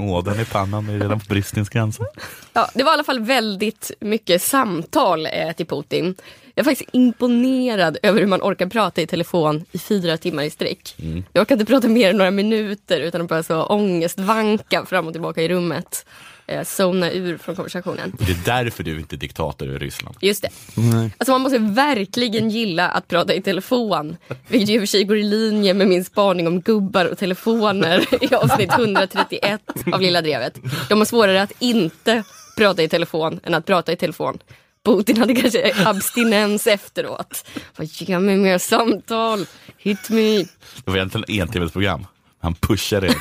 [0.02, 2.06] Ådern i pannan är redan på bristningens gränser.
[2.54, 6.16] Ja, det var i alla fall väldigt mycket samtal eh, till Putin.
[6.58, 10.50] Jag är faktiskt imponerad över hur man orkar prata i telefon i fyra timmar i
[10.50, 10.96] sträck.
[11.00, 11.24] Mm.
[11.34, 15.14] Jag orkar inte prata mer än några minuter utan att bara så ångestvanka fram och
[15.14, 16.06] tillbaka i rummet.
[16.48, 18.14] Eh, zona ur från konversationen.
[18.20, 20.16] Det är därför du inte är diktator i Ryssland.
[20.22, 20.50] Just det.
[20.76, 21.12] Nej.
[21.18, 24.18] Alltså man måste verkligen gilla att prata i telefon.
[24.48, 28.24] Vilket i och för sig går i linje med min spaning om gubbar och telefoner
[28.24, 29.62] i avsnitt 131
[29.94, 30.60] av Lilla Drevet.
[30.90, 32.24] De har svårare att inte
[32.58, 34.40] prata i telefon än att prata i telefon.
[34.88, 37.46] Putin hade kanske abstinens efteråt.
[37.80, 39.46] Ge mig mer samtal,
[39.78, 40.38] hit me.
[40.38, 40.48] Det
[40.86, 42.06] var egentligen en tv-program.
[42.42, 43.16] Han pushade det.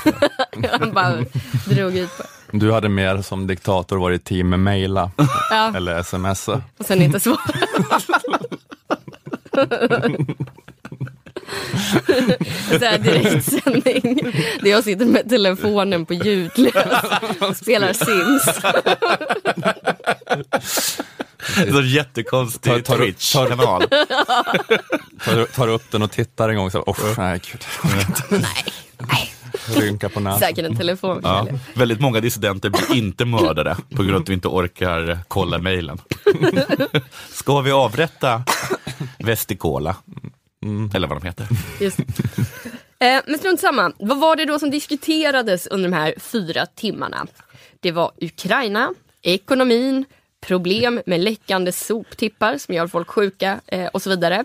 [0.80, 1.24] Han bara
[1.64, 5.10] drog ut på Du hade mer som diktator varit team med mejla
[5.50, 5.76] ja.
[5.76, 6.62] eller smsa.
[6.78, 7.38] Och sen inte svara.
[12.68, 14.32] så direktsändning.
[14.60, 17.04] Där jag sitter med telefonen på ljudlös
[17.40, 18.60] och spelar Sims.
[21.56, 23.82] Så jättekonstig Twitch-kanal.
[25.24, 27.64] Tar, tar upp den och tittar en gång så, oh, nej gud.
[28.30, 28.64] nej,
[28.98, 29.32] nej.
[29.68, 30.40] Rynka på näsan.
[30.40, 31.20] Säkert en telefon.
[31.22, 31.46] Ja.
[31.74, 35.98] Väldigt många dissidenter blir inte mördade på grund av att vi inte orkar kolla mejlen.
[37.32, 38.44] Ska vi avrätta
[39.18, 39.96] Vestikola?
[40.62, 40.90] Mm.
[40.94, 41.48] Eller vad de heter.
[41.80, 41.98] Just.
[42.98, 43.92] Eh, men strunt samma.
[43.98, 47.26] Vad var det då som diskuterades under de här fyra timmarna?
[47.80, 50.04] Det var Ukraina, ekonomin,
[50.46, 54.44] problem med läckande soptippar som gör folk sjuka eh, och så vidare.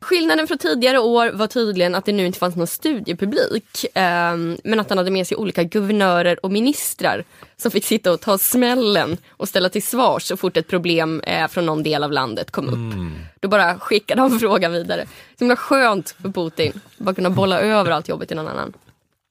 [0.00, 4.80] Skillnaden från tidigare år var tydligen att det nu inte fanns någon studiepublik eh, men
[4.80, 7.24] att han hade med sig olika guvernörer och ministrar
[7.56, 11.48] som fick sitta och ta smällen och ställa till svars så fort ett problem eh,
[11.48, 12.74] från någon del av landet kom upp.
[12.74, 13.14] Mm.
[13.40, 15.06] Då bara skickade han frågan vidare.
[15.38, 18.72] Så himla skönt för Putin, bara kunna bolla över allt jobbet till någon annan.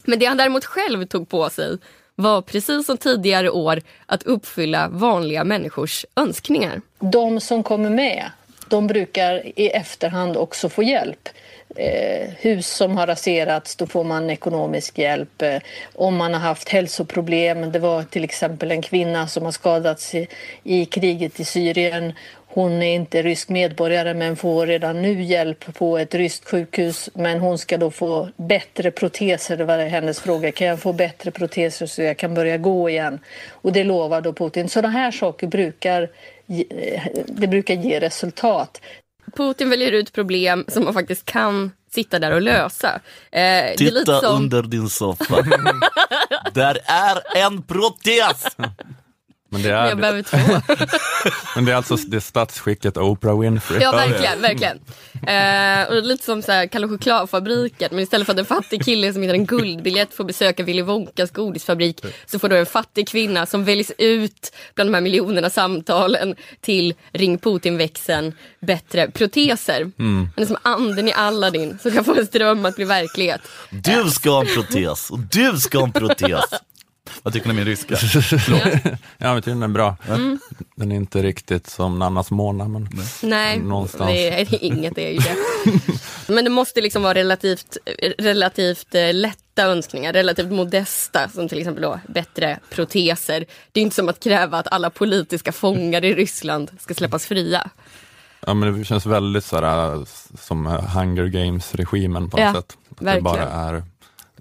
[0.05, 1.77] Men det han däremot själv tog på sig
[2.21, 6.81] var precis som tidigare år att uppfylla vanliga människors önskningar.
[6.99, 8.31] De som kommer med,
[8.69, 11.29] de brukar i efterhand också få hjälp.
[11.75, 15.41] Eh, hus som har raserats, då får man ekonomisk hjälp.
[15.41, 15.57] Eh,
[15.95, 20.27] om man har haft hälsoproblem, det var till exempel en kvinna som har skadats i,
[20.63, 22.13] i kriget i Syrien.
[22.51, 27.09] Hon är inte rysk medborgare men får redan nu hjälp på ett ryskt sjukhus.
[27.13, 30.51] Men hon ska då få bättre proteser, det var hennes fråga.
[30.51, 33.19] Kan jag få bättre proteser så jag kan börja gå igen?
[33.51, 34.69] Och det lovar då Putin.
[34.69, 36.09] Sådana här saker brukar,
[37.25, 38.81] det brukar ge resultat.
[39.37, 42.99] Putin väljer ut problem som man faktiskt kan sitta där och lösa.
[43.31, 44.35] Eh, Titta som...
[44.35, 45.41] under din soffa.
[46.53, 48.45] där är en protes!
[49.49, 50.37] Men det är, jag behöver två.
[51.55, 53.81] men det är alltså det statsskicket Oprah Winfrey.
[53.81, 54.41] Ja, verkligen.
[54.41, 54.79] verkligen.
[55.27, 59.13] Eh, och lite som så här, Kalle Chokladfabriken, men istället för att en fattig kille
[59.13, 63.45] som hittar en guldbiljett får besöka Willy Wonkas godisfabrik så får då en fattig kvinna
[63.45, 69.81] som väljs ut bland de här miljonerna samtalen till Ring Putin-växeln bättre proteser.
[69.81, 70.29] Mm.
[70.35, 73.41] Han är som anden i Aladdin som kan få en dröm att bli verklighet.
[73.69, 76.45] Du ska ha en protes och du ska ha en protes.
[77.23, 77.95] Vad tycker ni om min ryska?
[79.17, 79.95] ja, tycker den är bra.
[80.07, 80.39] Mm.
[80.75, 82.89] Den är inte riktigt som Nannas Mona, men
[83.23, 84.09] Nej, någonstans.
[84.09, 85.35] Nej, inget är ju det.
[86.33, 87.77] men det måste liksom vara relativt,
[88.17, 93.45] relativt eh, lätta önskningar, relativt modesta, som till exempel då bättre proteser.
[93.71, 97.69] Det är inte som att kräva att alla politiska fångar i Ryssland ska släppas fria.
[98.45, 100.05] Ja, men det känns väldigt sådär,
[100.39, 102.77] som Hunger Games-regimen på något ja, sätt.
[102.91, 103.15] Att verkligen.
[103.15, 103.83] det bara är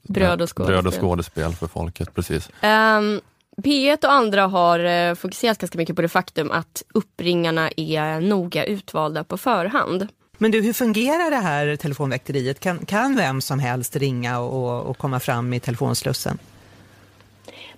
[0.08, 0.66] Bröd och skådespel.
[0.66, 2.48] Bröd och skådespel för folket, precis.
[2.48, 3.20] Um, ehm,
[3.56, 8.64] P1 och andra har uh, fokuserat ganska mycket på det faktum att uppringarna är noga
[8.64, 10.08] utvalda på förhand.
[10.38, 12.60] Men du, hur fungerar det här telefonväkteriet?
[12.60, 16.38] Kan, kan vem som helst ringa och, och komma fram i telefonslussen?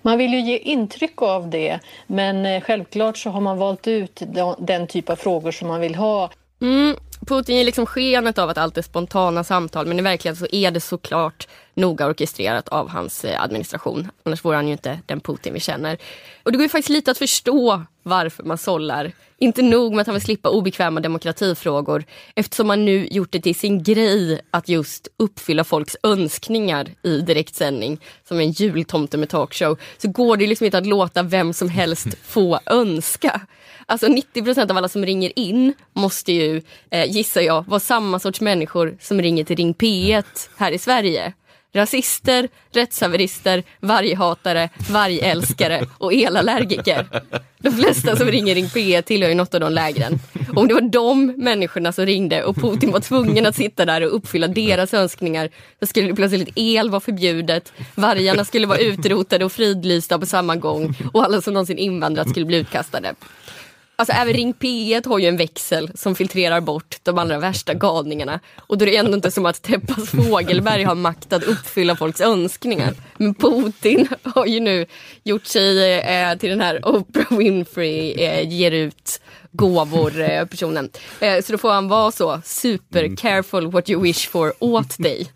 [0.01, 4.21] Man vill ju ge intryck av det, men eh, självklart så har man valt ut
[4.57, 6.31] den typ av frågor som man vill ha.
[6.61, 10.55] Mm, Putin ger liksom skenet av att allt är spontana samtal men i verkligheten så
[10.55, 14.11] är det såklart noga orkestrerat av hans eh, administration.
[14.23, 15.97] Annars vore han ju inte den Putin vi känner.
[16.43, 19.11] Och det går ju faktiskt lite att förstå varför man sållar.
[19.37, 22.03] Inte nog med att han vill slippa obekväma demokratifrågor
[22.35, 27.99] eftersom man nu gjort det till sin grej att just uppfylla folks önskningar i direktsändning
[28.27, 32.07] som en jultomte med talkshow så går det liksom inte att låta vem som helst
[32.23, 33.41] få önska.
[33.91, 38.19] Alltså 90 procent av alla som ringer in måste ju, eh, gissar jag, vara samma
[38.19, 40.23] sorts människor som ringer till Ring P1
[40.57, 41.33] här i Sverige.
[41.73, 47.07] Rasister, rättshaverister, varghatare, vargälskare och elallergiker.
[47.57, 50.19] De flesta som ringer Ring P1 tillhör ju något av de lägren.
[50.55, 54.15] Om det var de människorna som ringde och Putin var tvungen att sitta där och
[54.15, 55.49] uppfylla deras önskningar,
[55.79, 60.95] så skulle plötsligt el vara förbjudet, vargarna skulle vara utrotade och fridlysta på samma gång
[61.13, 63.15] och alla som någonsin invandrat skulle bli utkastade.
[63.95, 68.39] Alltså även Ring P1 har ju en växel som filtrerar bort de allra värsta galningarna.
[68.57, 72.21] Och då är det ändå inte som att Teppas Fågelberg har makt att uppfylla folks
[72.21, 72.93] önskningar.
[73.17, 74.85] Men Putin har ju nu
[75.23, 80.89] gjort sig eh, till den här Oprah Winfrey eh, ger ut gåvor eh, personen.
[81.19, 85.31] Eh, så då får han vara så super careful what you wish for åt dig.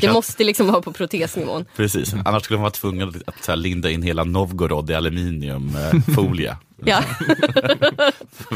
[0.00, 1.64] Det måste liksom vara på protesnivån.
[1.76, 6.56] Precis, annars skulle man vara tvungen att, att, linda in hela Novgorod i aluminiumfolie.
[6.84, 7.02] Ja.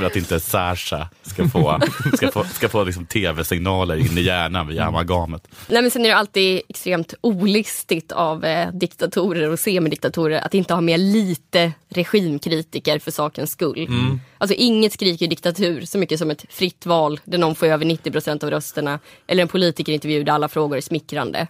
[0.01, 1.81] För att inte Sasha ska få,
[2.17, 5.49] ska få, ska få liksom tv-signaler in i hjärnan via amalgamet.
[5.69, 10.75] Nej, men sen är det alltid extremt olistigt av eh, diktatorer och semidiktatorer att inte
[10.75, 13.87] ha med lite regimkritiker för sakens skull.
[13.89, 14.21] Mm.
[14.39, 18.13] Alltså inget skriker diktatur så mycket som ett fritt val där någon får över 90
[18.13, 21.47] procent av rösterna eller en politikerintervju där alla frågor är smickrande.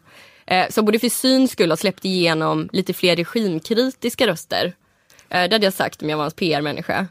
[0.47, 4.75] Eh, så borde för syns skull ha släppt igenom lite fler regimkritiska röster
[5.31, 7.07] Eh, det hade jag sagt om jag var hans PR-människa.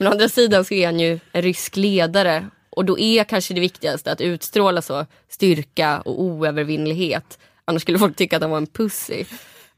[0.00, 3.54] Men å andra sidan så är han ju en rysk ledare och då är kanske
[3.54, 7.38] det viktigaste att utstråla så styrka och oövervinnlighet.
[7.64, 9.24] Annars skulle folk tycka att han var en pussy.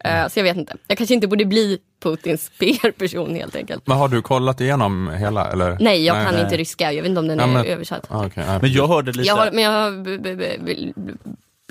[0.07, 0.77] Uh, så jag vet inte.
[0.87, 3.87] Jag kanske inte borde bli Putins PR-person helt enkelt.
[3.87, 5.53] Men har du kollat igenom hela?
[5.53, 5.77] Eller?
[5.81, 6.45] Nej, jag nej, kan nej.
[6.45, 6.93] inte ryska.
[6.93, 8.11] Jag vet inte om den ja, är översatt.
[8.11, 9.29] Okay, men jag hörde lite...
[9.29, 10.93] Jag har, men jag har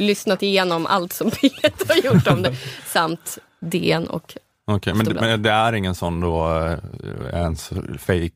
[0.02, 2.56] lyssnat igenom allt som P1 har gjort om det.
[2.88, 7.70] samt DN och Okej, okay, men, men, det är ingen sån då, eh, ens
[8.00, 8.32] fake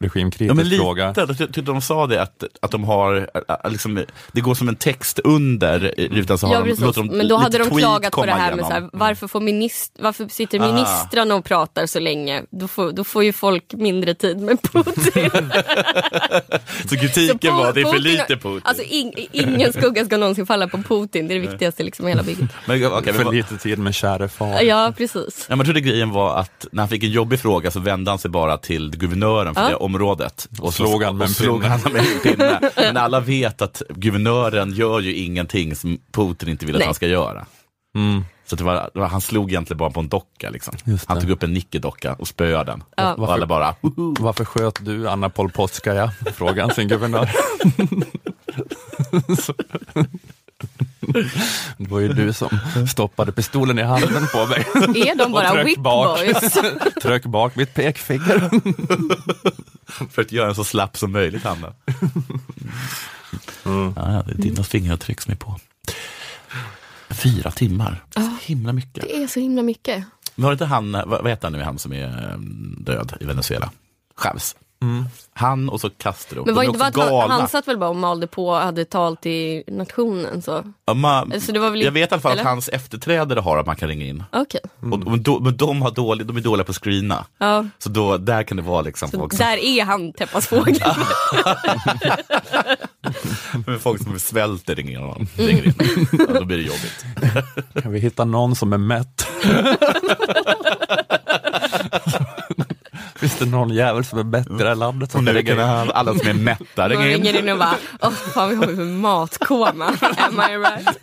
[0.00, 1.14] regimkritisk ja, men lite, fråga?
[1.28, 5.18] Lite, de sa det att, att de har, eh, liksom, det går som en text
[5.18, 8.56] under rutan så har ja, de, de Men då hade de klagat på det här
[8.56, 12.42] med så här, varför, får minister, varför sitter ministrarna och pratar så länge?
[12.50, 15.30] Då får, då får ju folk mindre tid med Putin.
[16.88, 18.60] så kritiken så var, det är för lite Putin?
[18.64, 22.10] Alltså in, ingen skugga ska någonsin falla på Putin, det är det viktigaste liksom i
[22.10, 22.50] hela bygget.
[22.66, 24.62] Men, okay, för lite tid med käre far.
[24.62, 25.47] Ja, precis.
[25.48, 28.18] Ja, man trodde grejen var att när han fick en jobbig fråga så vände han
[28.18, 29.68] sig bara till guvernören för ja.
[29.68, 30.48] det området.
[30.60, 31.74] Och, slog han med en slog pinne.
[31.74, 32.60] Han med en pinne.
[32.76, 36.86] Men alla vet att guvernören gör ju ingenting som Putin inte vill att Nej.
[36.86, 37.46] han ska göra.
[37.96, 38.24] Mm.
[38.46, 40.50] Så det var, det var, han slog egentligen bara på en docka.
[40.50, 40.74] Liksom.
[41.06, 42.82] Han tog upp en nickedocka och spöade den.
[42.96, 43.14] Ja.
[43.14, 43.74] Och alla bara,
[44.18, 46.12] Varför sköt du Anna Polpotskaja?
[46.34, 47.30] Frågade han sin guvernör.
[51.76, 52.48] Det var ju du som
[52.88, 54.66] stoppade pistolen i handen på mig.
[55.08, 56.58] Är de bara whipboys?
[57.02, 58.50] Tryck bak mitt pekfinger.
[60.10, 61.74] För att göra en så slapp som möjligt, Hanna.
[63.64, 63.92] Mm.
[63.96, 65.60] Ja, det är dina fingeravtryck som är på.
[67.10, 69.04] Fyra timmar, så himla mycket.
[69.04, 70.04] Det är så himla mycket.
[70.34, 73.70] Var det inte han, vad, heter han nu, han som är mm, död i Venezuela?
[74.16, 74.56] Chavez.
[74.82, 75.04] Mm.
[75.34, 76.42] Han och så Castro.
[76.46, 79.16] Men var inte bara han, han satt väl bara och malde på och hade tal
[79.16, 80.42] till nationen?
[80.42, 80.64] Så.
[80.86, 82.42] Ja, man, alltså det var väl, jag vet i alla fall eller?
[82.42, 84.24] att hans efterträdare har att man kan ringa in.
[84.32, 84.60] Okay.
[84.82, 84.92] Mm.
[84.92, 87.26] Och, men, då, men de, har dålig, de är dåliga på att screena.
[87.38, 87.66] Ja.
[87.78, 89.38] Så då, där kan det vara liksom folk som...
[89.38, 90.76] Där är han Teppas fågel.
[93.66, 95.74] men folk som svälter ringer, honom, ringer in.
[96.12, 97.04] Ja, då blir det jobbigt.
[97.82, 99.26] kan vi hitta någon som är mätt?
[103.18, 105.10] Finns det någon jävel som är bättre i landet?
[105.10, 107.12] Som nu kan alla som är mätta ringa in.
[107.12, 109.84] ringer in och bara, åh, vad har vi för matkoma?
[110.18, 110.98] Am I right?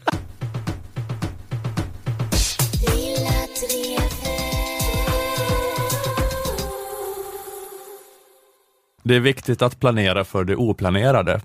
[9.04, 11.42] Det är viktigt att planera för det oplanerade.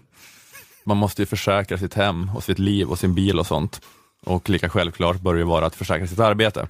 [0.85, 3.81] Man måste ju försäkra sitt hem och sitt liv och sin bil och sånt.
[4.27, 6.68] Och lika självklart bör det vara att försäkra sitt arbete.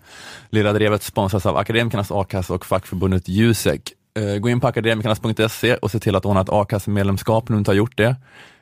[0.50, 3.92] Lilla Drevet sponsras av Akademikernas a-kassa och fackförbundet Jusek.
[4.18, 7.70] Eh, gå in på akademikernas.se och se till att ordna ett a-kassemedlemskap om du inte
[7.70, 8.16] har gjort det.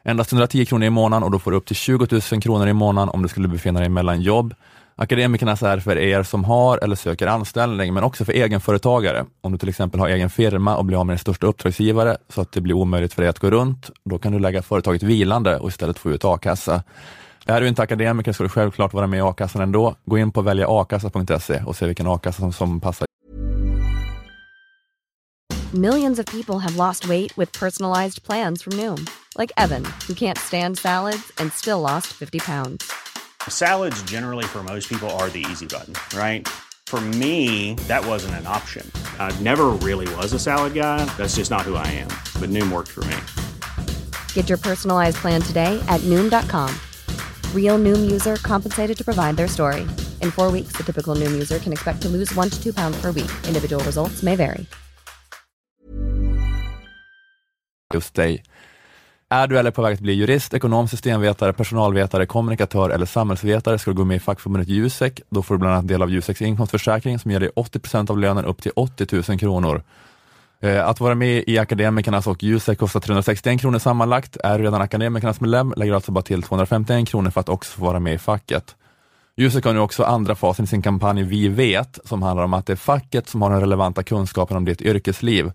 [0.05, 2.73] Endast 110 kronor i månaden och då får du upp till 20 000 kronor i
[2.73, 4.55] månaden om du skulle befinna dig mellan jobb.
[4.97, 9.25] Akademikernas är för er som har eller söker anställning, men också för egenföretagare.
[9.41, 12.41] Om du till exempel har egen firma och blir av med din största uppdragsgivare så
[12.41, 15.59] att det blir omöjligt för dig att gå runt, då kan du lägga företaget vilande
[15.59, 16.83] och istället få ut a-kassa.
[17.51, 19.97] Är du inte akademiker ska du självklart vara med i a-kassan ändå.
[20.05, 23.07] Gå in på väljaakassa.se och se vilken a-kassa som, som passar.
[25.73, 29.07] Millions of people have lost weight with personalized plans from Noom.
[29.39, 32.85] Like Evan, who can't stand salads and still lost 50 pounds.
[33.49, 36.49] Salads generally for most people are the easy button, right?
[36.87, 38.91] For me, that wasn't an option.
[39.19, 41.05] I never really was a salad guy.
[41.17, 42.09] That's just not who I am.
[42.41, 43.17] But Noom worked for me.
[44.35, 46.71] Get your personalized plan today at Noom.com.
[47.55, 49.87] Real Noom user compensated to provide their story.
[50.23, 53.01] In four weeks, the typical Noom user can expect to lose one to two pounds
[53.03, 53.31] per week.
[53.47, 54.67] Individual results may vary.
[57.95, 58.43] Just dig.
[59.31, 63.91] Är du eller på väg att bli jurist, ekonom, systemvetare, personalvetare, kommunikatör eller samhällsvetare ska
[63.91, 65.21] du gå med i fackförbundet Jusek.
[65.31, 68.45] Då får du bland annat del av Juseks inkomstförsäkring som ger dig 80% av lönen
[68.45, 69.83] upp till 80 000 kronor.
[70.61, 74.37] Eh, att vara med i Akademikernas och Jusek kostar 361 kronor sammanlagt.
[74.45, 77.79] Är du redan Akademikernas medlem lägger du alltså bara till 251 kronor för att också
[77.79, 78.77] få vara med i facket.
[79.37, 82.67] Jusek har nu också andra fasen i sin kampanj Vi vet, som handlar om att
[82.67, 85.53] det är facket som har den relevanta kunskapen om ditt yrkesliv.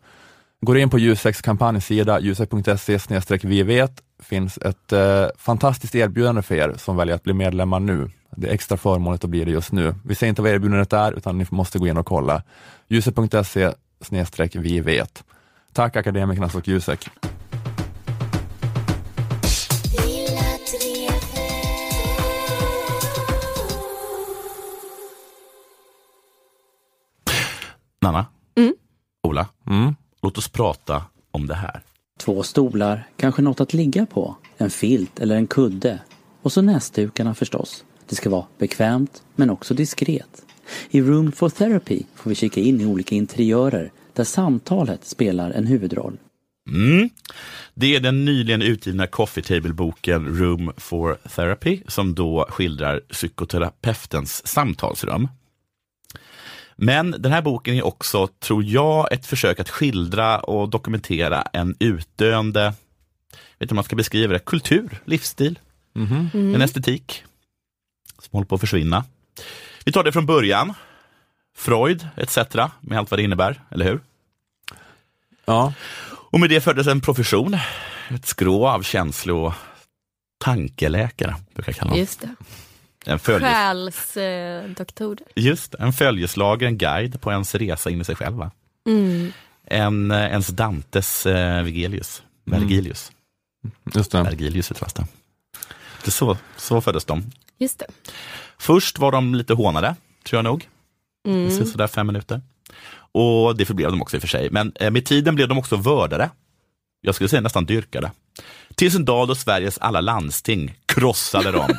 [0.61, 2.99] Går in på Juseks kampanjsida, jusek.se
[3.43, 8.11] vi vet, finns ett eh, fantastiskt erbjudande för er som väljer att bli medlemmar nu.
[8.35, 9.95] Det är extra förmånligt att bli det just nu.
[10.05, 12.43] Vi säger inte vad erbjudandet är, utan ni måste gå in och kolla.
[12.87, 13.71] Jusek.se
[14.03, 15.23] snedstreck vi vet.
[15.73, 17.09] Tack Akademikernas och Jusek.
[28.01, 28.25] Nanna,
[28.55, 28.73] mm.
[29.23, 29.95] Ola, mm.
[30.21, 31.81] låt oss prata om det här.
[32.19, 35.99] Två stolar, kanske något att ligga på, en filt eller en kudde.
[36.41, 37.83] Och så näsdukarna förstås.
[38.09, 40.45] Det ska vara bekvämt men också diskret.
[40.89, 45.67] I Room for Therapy får vi kika in i olika interiörer där samtalet spelar en
[45.67, 46.17] huvudroll.
[46.69, 47.09] Mm.
[47.73, 55.27] Det är den nyligen utgivna Coffee Table-boken Room for Therapy som då skildrar psykoterapeutens samtalsrum.
[56.75, 61.75] Men den här boken är också, tror jag, ett försök att skildra och dokumentera en
[61.79, 65.59] utdöende, vet inte om man ska beskriva det, kultur, livsstil,
[65.95, 66.55] mm -hmm.
[66.55, 67.23] en estetik
[68.19, 69.05] som håller på att försvinna.
[69.85, 70.73] Vi tar det från början.
[71.55, 72.37] Freud etc.
[72.81, 73.99] med allt vad det innebär, eller hur?
[75.45, 75.73] Ja.
[76.07, 77.57] Och med det föddes en profession,
[78.09, 79.53] ett skrå av känslo och
[80.37, 81.99] tankeläkare, brukar jag kalla dem.
[81.99, 82.35] Just det.
[83.05, 83.51] En följes...
[84.13, 85.17] Själsdoktor.
[85.35, 88.49] Just en följeslager, en guide på ens resa in i sig själv.
[88.87, 89.31] Mm.
[89.65, 93.11] En, eh, ens Dantes eh, Vigelius, Vergilius.
[93.63, 93.75] Mm.
[93.95, 94.23] Just det.
[94.23, 94.71] Vergilius
[96.05, 97.31] det så, så föddes de.
[97.57, 97.85] Just det.
[98.57, 100.67] Först var de lite hånade, tror jag nog.
[101.27, 101.65] Mm.
[101.65, 102.41] Sådär fem minuter.
[103.11, 104.49] Och det förblev de också i och för sig.
[104.49, 106.29] Men eh, med tiden blev de också vördade.
[107.01, 108.11] Jag skulle säga nästan dyrkade.
[108.75, 111.69] Tills en dag då Sveriges alla landsting krossade dem.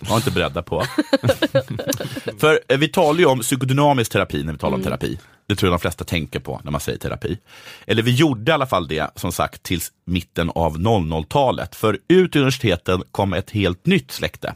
[0.00, 0.84] var inte beredda på.
[2.38, 4.84] För eh, vi talar ju om psykodynamisk terapi när vi talar om mm.
[4.90, 5.18] terapi.
[5.50, 7.38] Det tror jag de flesta tänker på när man säger terapi.
[7.86, 11.74] Eller vi gjorde i alla fall det, som sagt, tills mitten av 00-talet.
[11.74, 14.54] För ut ur universiteten kom ett helt nytt släkte.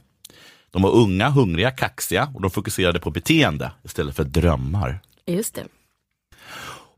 [0.70, 5.00] De var unga, hungriga, kaxiga och de fokuserade på beteende istället för drömmar.
[5.26, 5.64] Just det.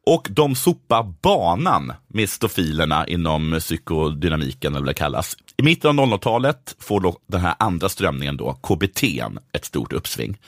[0.06, 6.06] Och de sopar banan med stofilerna inom psykodynamiken, eller vad det kallas, I mitten av
[6.06, 9.02] 00-talet får då den här andra strömningen, då, KBT,
[9.52, 10.38] ett stort uppsving.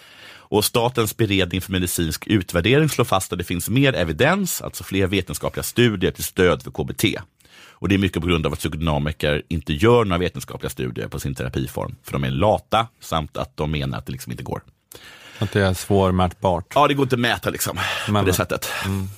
[0.51, 5.07] Och Statens beredning för medicinsk utvärdering slår fast att det finns mer evidens, alltså fler
[5.07, 7.05] vetenskapliga studier till stöd för KBT.
[7.81, 11.21] Och det är mycket på grund av att psykodynamiker inte gör några vetenskapliga studier på
[11.21, 14.63] sin terapiform, för de är lata samt att de menar att det liksom inte går.
[15.39, 16.73] Att det är svårmätbart?
[16.75, 17.79] Ja, det går inte att mäta liksom,
[18.09, 18.69] Men, på det sättet.
[18.85, 19.09] Mm.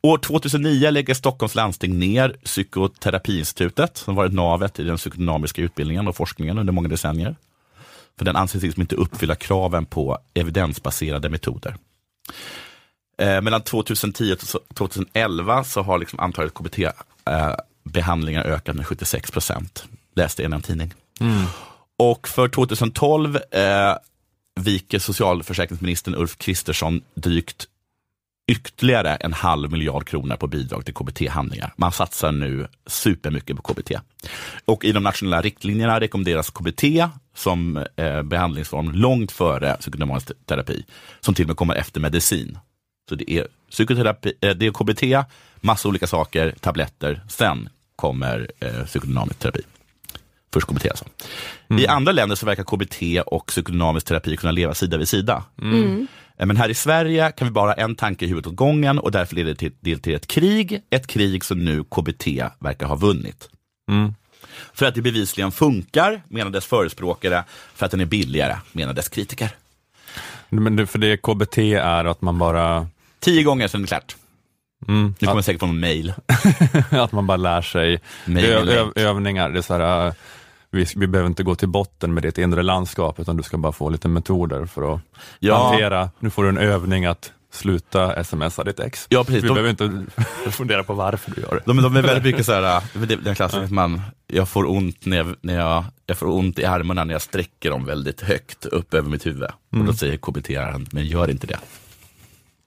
[0.00, 6.16] År 2009 lägger Stockholms landsting ner Psykoterapiinstitutet som varit navet i den psykodynamiska utbildningen och
[6.16, 7.36] forskningen under många decennier.
[8.18, 11.76] För den anses liksom inte uppfylla kraven på evidensbaserade metoder.
[13.18, 14.38] Eh, mellan 2010 och
[14.74, 19.84] 2011 så har liksom antalet KBT-behandlingar eh, ökat med 76 procent.
[20.14, 20.94] Läste i en tidning.
[21.20, 21.44] Mm.
[21.98, 23.96] Och för 2012 eh,
[24.60, 27.68] viker socialförsäkringsministern Ulf Kristersson drygt
[28.46, 31.72] ytterligare en halv miljard kronor på bidrag till KBT-handlingar.
[31.76, 33.92] Man satsar nu supermycket på KBT.
[34.64, 36.82] Och i de nationella riktlinjerna rekommenderas KBT
[37.34, 40.84] som eh, behandlingsform långt före psykodynamisk terapi,
[41.20, 42.58] som till och med kommer efter medicin.
[43.08, 48.84] Så det är, psykoterapi, eh, det är KBT, massa olika saker, tabletter, sen kommer eh,
[48.84, 49.60] psykodynamisk terapi.
[50.52, 51.04] Först KBT alltså.
[51.68, 51.82] Mm.
[51.82, 55.44] I andra länder så verkar KBT och psykodynamisk terapi kunna leva sida vid sida.
[55.62, 56.06] Mm.
[56.36, 58.98] Eh, men här i Sverige kan vi bara ha en tanke i huvudet åt gången
[58.98, 60.82] och därför leder det till, till, till ett krig.
[60.90, 62.26] Ett krig som nu KBT
[62.58, 63.48] verkar ha vunnit.
[63.90, 64.14] Mm.
[64.72, 69.08] För att det bevisligen funkar, menar dess förespråkare, för att den är billigare, menar dess
[69.08, 69.50] kritiker.
[70.48, 72.86] Men för det KBT är att man bara...
[73.20, 74.16] Tio gånger sen är det klart.
[74.88, 75.44] Mm, nu kommer att...
[75.44, 76.14] säkert få en mail.
[76.90, 79.50] att man bara lär sig ö- övningar.
[79.50, 80.14] Det är så här,
[80.70, 83.72] vi, vi behöver inte gå till botten med ditt inre landskap, utan du ska bara
[83.72, 85.00] få lite metoder för att
[85.38, 85.68] ja.
[85.68, 86.10] hantera.
[86.18, 89.06] Nu får du en övning att sluta smsa ditt ex.
[89.08, 89.44] Ja, precis.
[89.44, 90.12] Vi de, behöver inte
[90.50, 91.62] fundera på varför du gör det.
[91.64, 92.82] De, de är väldigt mycket så här,
[93.24, 97.04] den klassiska man, jag får ont när jag, när jag, jag får ont i armarna
[97.04, 99.42] när jag sträcker dem väldigt högt upp över mitt huvud.
[99.42, 99.50] Mm.
[99.70, 99.94] Och då mm.
[99.94, 100.48] säger KBT,
[100.92, 101.58] men gör inte det.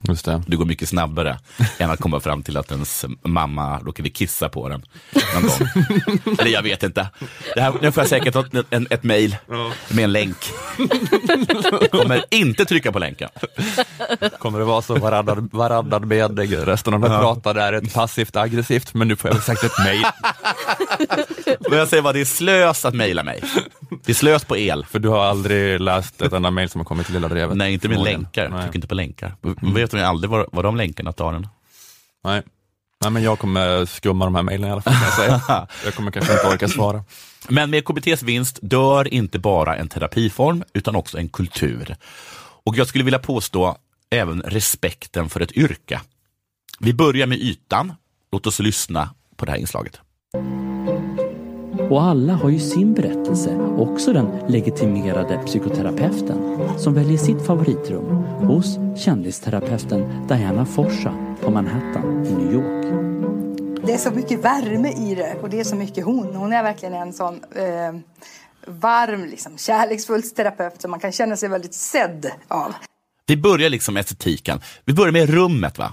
[0.08, 0.42] Just det.
[0.46, 1.38] det går mycket snabbare
[1.78, 4.82] än att komma fram till att ens mamma råkade kissa på den
[5.34, 6.34] någon gång.
[6.38, 7.08] Eller jag vet inte.
[7.54, 9.36] Det här, nu får jag säkert ett, en, ett mejl
[9.88, 10.36] med en länk.
[11.80, 13.28] Jag kommer inte trycka på länken.
[14.38, 17.20] Kommer det vara så varannan, varannan mening resten av ja.
[17.20, 20.06] pratar är ett passivt aggressivt, men nu får jag säkert ett mejl.
[21.70, 23.42] Men jag säger bara, det är slös att mejla mig.
[24.04, 24.86] Det är slös på el.
[24.86, 27.56] För du har aldrig läst ett enda mejl som har kommit till Lilla Drevet?
[27.56, 28.44] Nej, inte med länkar.
[28.50, 29.34] Jag trycker inte på länkar.
[29.88, 31.46] Vet ni aldrig var, var de länkarna tar den.
[32.24, 32.42] Nej.
[33.00, 34.92] Nej, men jag kommer skumma de här mejlen i alla fall.
[34.92, 35.66] Kan jag, säga.
[35.84, 37.04] jag kommer kanske inte orka svara.
[37.48, 41.96] Men med KBTs vinst dör inte bara en terapiform utan också en kultur.
[42.64, 43.76] Och jag skulle vilja påstå
[44.10, 46.00] även respekten för ett yrke.
[46.78, 47.92] Vi börjar med ytan.
[48.32, 50.00] Låt oss lyssna på det här inslaget.
[51.90, 58.78] Och alla har ju sin berättelse, också den legitimerade psykoterapeuten som väljer sitt favoritrum hos
[59.04, 62.78] kändisterapeuten Diana Forsa på Manhattan i New York.
[63.86, 66.34] Det är så mycket värme i det och det är så mycket hon.
[66.34, 68.00] Hon är verkligen en sån eh,
[68.66, 72.74] varm, liksom, kärleksfull terapeut som man kan känna sig väldigt sedd av.
[73.26, 74.60] Vi börjar liksom med estetiken.
[74.84, 75.78] Vi börjar med rummet.
[75.78, 75.92] va?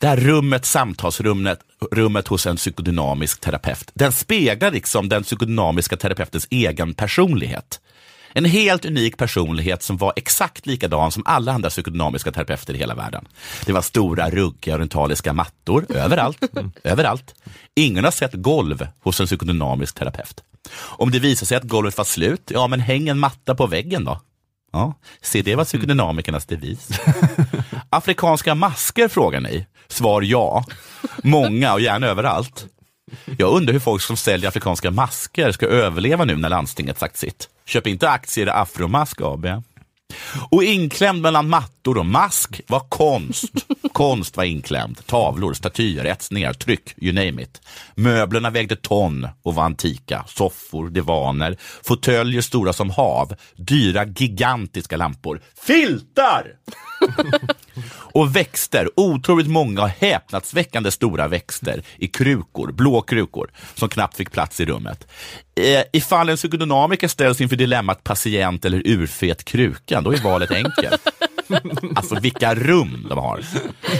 [0.00, 6.46] Det här rummet, samtalsrummet rummet hos en psykodynamisk terapeut, den speglar liksom den psykodynamiska terapeutens
[6.50, 7.80] egen personlighet.
[8.32, 12.94] En helt unik personlighet som var exakt likadan som alla andra psykodynamiska terapeuter i hela
[12.94, 13.28] världen.
[13.66, 16.56] Det var stora, ruggiga orientaliska mattor överallt.
[16.56, 16.72] Mm.
[16.84, 17.34] överallt.
[17.76, 20.42] Ingen har sett golv hos en psykodynamisk terapeut.
[20.74, 24.04] Om det visar sig att golvet var slut, ja men häng en matta på väggen
[24.04, 24.20] då.
[24.72, 26.88] Ja, se det var psykodynamikernas devis.
[27.90, 29.66] Afrikanska masker frågar ni.
[29.90, 30.64] Svar ja.
[31.22, 32.66] Många och gärna överallt.
[33.38, 37.48] Jag undrar hur folk som säljer afrikanska masker ska överleva nu när landstinget sagt sitt.
[37.66, 39.46] Köp inte aktier i Afromask AB.
[40.50, 43.52] Och inklämd mellan mattor och mask var konst.
[43.92, 45.06] konst var inklämd.
[45.06, 47.60] Tavlor, statyer, etsningar, tryck, you name it.
[47.94, 50.24] Möblerna vägde ton och var antika.
[50.28, 55.42] Soffor, divaner, fåtöljer stora som hav, dyra gigantiska lampor.
[55.66, 56.46] Filtar!
[58.12, 64.60] Och växter, otroligt många häpnadsväckande stora växter i krukor, blå krukor, som knappt fick plats
[64.60, 65.06] i rummet.
[65.60, 71.08] Eh, ifall en psykodynamiker ställs inför dilemmat patient eller urfet kruka, då är valet enkelt.
[71.94, 73.40] Alltså vilka rum de har.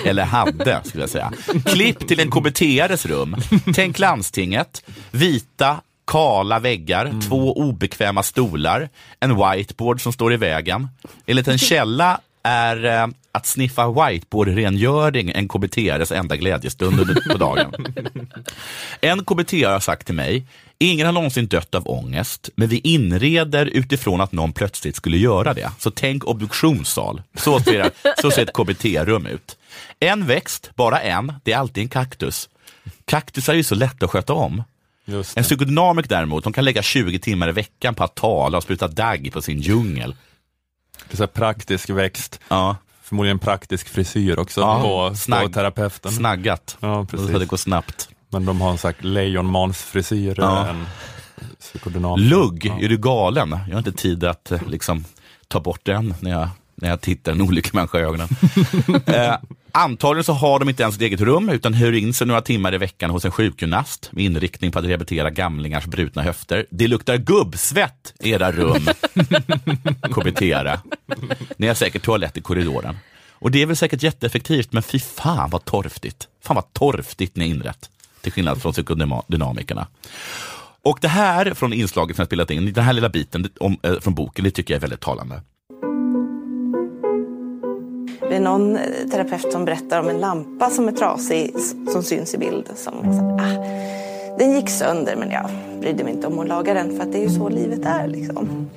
[0.05, 1.33] Eller hade, skulle jag säga.
[1.65, 3.37] Klipp till en KBT-ares rum.
[3.75, 7.21] Tänk landstinget, vita, kala väggar, mm.
[7.21, 8.89] två obekväma stolar,
[9.21, 10.89] en whiteboard som står i vägen.
[11.27, 17.75] En källa är eh, att sniffa whiteboard-rengöring en KBT-ares enda glädjestund på dagen.
[19.01, 20.47] En KBT har sagt till mig,
[20.83, 25.55] Ingen har någonsin dött av ångest, men vi inreder utifrån att någon plötsligt skulle göra
[25.55, 25.71] det.
[25.79, 27.23] Så tänk obduktionssal.
[27.35, 29.57] Så ser, så ser ett KBT-rum ut.
[29.99, 32.49] En växt, bara en, det är alltid en kaktus.
[33.05, 34.63] Kaktusar är ju så lätta att sköta om.
[35.35, 38.89] En psykodynamik däremot, de kan lägga 20 timmar i veckan på att tala och spruta
[38.89, 40.15] dagg på sin djungel.
[41.11, 42.41] Det är så praktisk växt.
[42.49, 42.77] Ja.
[43.03, 46.13] Förmodligen praktisk frisyr också ja, på, snagg, på terapeuten.
[46.13, 47.33] Snaggat, ja, precis.
[47.33, 48.09] så det går snabbt.
[48.29, 50.35] Men de har en sagt lejonmansfrisyr.
[50.39, 50.77] Ja.
[52.17, 52.81] Lugg, ja.
[52.81, 53.51] är du galen?
[53.51, 55.05] Jag har inte tid att eh, liksom,
[55.49, 58.29] ta bort den när jag, när jag tittar en olycklig människa i ögonen.
[59.07, 59.35] eh,
[59.73, 62.75] antagligen så har de inte ens ett eget rum utan hyr in sig några timmar
[62.75, 66.67] i veckan hos en sjukgymnast med inriktning på att rehabilitera gamlingars brutna höfter.
[66.71, 68.83] Det luktar gubbsvett i era rum,
[70.03, 70.41] kbt
[71.57, 72.97] Ni har säkert toalett i korridoren.
[73.33, 76.29] Och det är väl säkert jätteeffektivt, men fy fan vad torftigt.
[76.43, 77.91] Fan vad torftigt ni inrett
[78.21, 79.87] till skillnad från psykodynamikerna.
[80.83, 84.01] Och det här från inslaget som jag spelat in, den här lilla biten om, äh,
[84.01, 85.43] från boken, det tycker jag är väldigt talande.
[88.41, 91.53] Det är någon eh, terapeut som berättar om en lampa som är trasig
[91.93, 92.69] som syns i bild.
[92.77, 92.95] Som
[93.41, 97.13] ah, den gick sönder men jag brydde mig inte om att laga den för att
[97.13, 98.09] det är ju så livet är.
[98.09, 98.71] Liksom.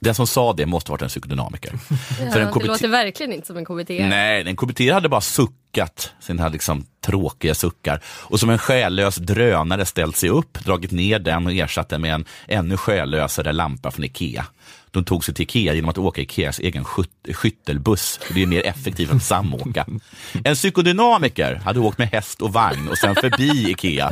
[0.00, 1.72] Den som sa det måste ha varit en psykodynamiker.
[2.24, 2.60] Ja, För en KBT...
[2.60, 3.88] Det låter verkligen inte som en KBT.
[3.88, 9.84] Nej, en KBT hade bara suckat sina liksom tråkiga suckar och som en själlös drönare
[9.84, 14.04] ställt sig upp, dragit ner den och ersatt den med en ännu själlösare lampa från
[14.04, 14.46] Ikea.
[14.96, 16.84] De tog sig till Ikea genom att åka Ikeas egen
[17.32, 18.20] skyttelbuss.
[18.34, 19.86] Det är mer effektivt att samåka.
[20.44, 24.10] En psykodynamiker hade åkt med häst och vagn och sen förbi Ikea.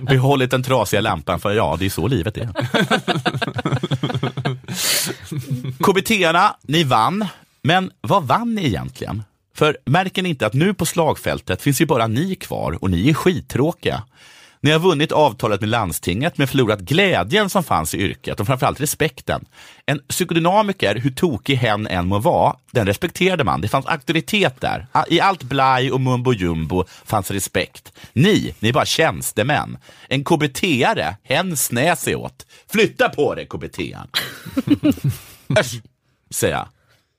[0.00, 2.48] Behållit den trasiga lampan för ja, det är så livet är.
[5.84, 7.26] KBT-arna, ni vann.
[7.62, 9.22] Men vad vann ni egentligen?
[9.54, 13.10] För märker ni inte att nu på slagfältet finns ju bara ni kvar och ni
[13.10, 14.02] är skittråkiga.
[14.60, 18.80] Ni har vunnit avtalet med landstinget men förlorat glädjen som fanns i yrket och framförallt
[18.80, 19.44] respekten.
[19.86, 23.60] En psykodynamiker, hur tokig hen än må vara, den respekterade man.
[23.60, 24.86] Det fanns auktoritet där.
[25.08, 27.92] I allt blaj och mumbo jumbo fanns respekt.
[28.12, 29.78] Ni, ni är bara tjänstemän.
[30.08, 32.46] En KBT-are, hen snä sig åt.
[32.72, 34.08] Flytta på dig KBT-aren.
[36.30, 36.68] säger jag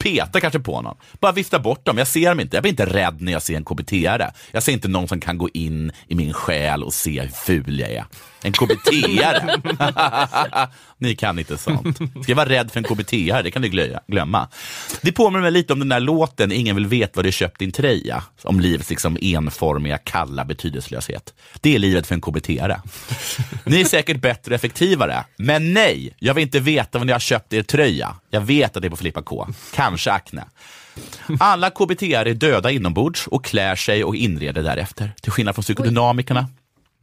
[0.04, 0.98] peta kanske på någon.
[1.20, 1.98] Bara vifta bort dem.
[1.98, 2.56] Jag ser dem inte.
[2.58, 4.32] Jag blir inte rädd när jag ser en KBT-are.
[4.52, 7.80] Jag ser inte någon som kan gå in i min själ och se hur ful
[7.80, 8.06] jag är.
[8.48, 10.68] En KBT-are.
[10.98, 11.98] Ni kan inte sånt.
[11.98, 13.44] Ska jag vara rädd för en KBT-are?
[13.44, 14.48] Det kan du glömma.
[15.02, 17.72] Det påminner mig lite om den där låten Ingen vill veta vad du köpt din
[17.72, 18.24] tröja.
[18.44, 21.34] Om livets liksom enformiga, kalla betydelselöshet.
[21.62, 22.82] Det är livet för en KBT-are.
[23.66, 25.24] Ni är säkert bättre och effektivare.
[25.38, 28.16] Men nej, jag vill inte veta vad ni har köpt er tröja.
[28.30, 29.48] Jag vet att det är på Filippa K.
[29.74, 30.46] Kanske Acne.
[31.40, 35.12] Alla KBT är döda inombords och klär sig och inreder därefter.
[35.22, 36.48] Till skillnad från psykodynamikerna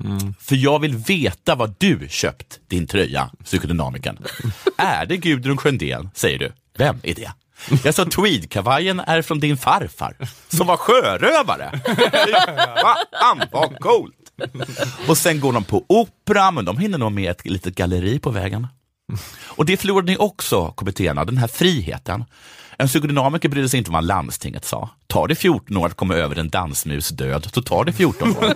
[0.04, 0.34] Mm.
[0.40, 4.18] För jag vill veta vad du köpt din tröja, psykodynamikern.
[4.76, 6.52] är det Gudrun Sjöndén, säger du?
[6.78, 7.32] Vem är det?
[7.84, 10.16] Jag sa tweedkavajen är från din farfar,
[10.48, 11.80] som var sjörövare.
[13.20, 14.14] Fan vad coolt!
[15.08, 18.30] Och sen går de på opera, men de hinner nog med ett litet galleri på
[18.30, 18.66] vägen.
[19.44, 22.24] Och det förlorade ni också, KBT, den här friheten.
[22.78, 24.90] En psykodynamiker brydde sig inte om vad landstinget sa.
[25.06, 28.54] Tar det 14 år att komma över en dansmus död, så tar det 14 år.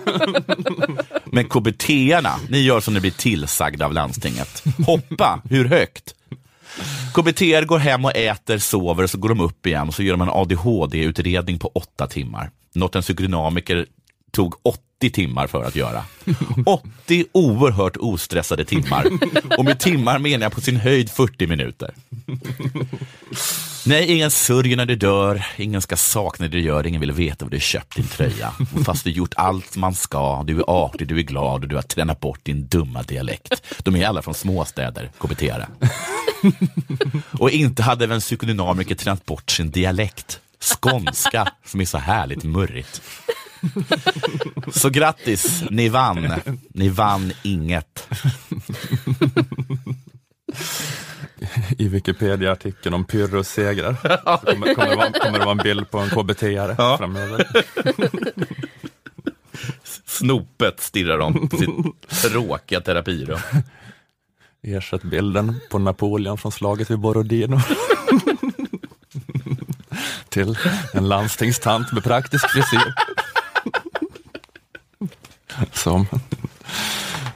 [1.35, 4.63] Men KBT-arna, ni gör som ni blir tillsagda av landstinget.
[4.85, 6.15] Hoppa, hur högt?
[7.13, 10.21] KBT går hem och äter, sover så går de upp igen och så gör de
[10.21, 12.51] en ADHD-utredning på åtta timmar.
[12.73, 13.85] Något en psykodynamiker
[14.31, 16.03] tog 80 timmar för att göra.
[16.65, 19.05] 80 oerhört ostressade timmar.
[19.57, 21.93] Och med timmar menar jag på sin höjd 40 minuter.
[23.85, 27.45] Nej, ingen sörjer när du dör, ingen ska sakna det du gör, ingen vill veta
[27.45, 28.53] vad du köpt din tröja.
[28.85, 31.81] Fast du gjort allt man ska, du är artig, du är glad och du har
[31.81, 33.63] tränat bort din dumma dialekt.
[33.83, 35.67] De är alla från småstäder, kbt -are.
[37.31, 40.39] Och inte hade väl en psykodynamiker tränat bort sin dialekt.
[40.59, 43.01] Skånska, som är så härligt murrigt.
[44.71, 46.33] Så grattis, ni vann.
[46.73, 48.07] Ni vann inget.
[51.77, 53.93] I Wikipedia-artikeln om Pyrrhus segrar
[54.45, 56.97] kommer, kommer, det vara, kommer det vara en bild på en KBT-are ja.
[56.97, 57.47] framöver.
[60.05, 61.71] Snopet stirrar om på sitt
[62.09, 63.39] tråkiga terapirum.
[64.61, 67.59] Ersätt bilden på Napoleon från slaget vid Borodino.
[70.29, 70.57] Till
[70.93, 72.93] en landstingstant med praktisk frisyr
[75.73, 76.07] som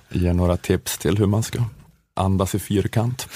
[0.09, 1.63] ger några tips till hur man ska
[2.13, 3.27] andas i fyrkant.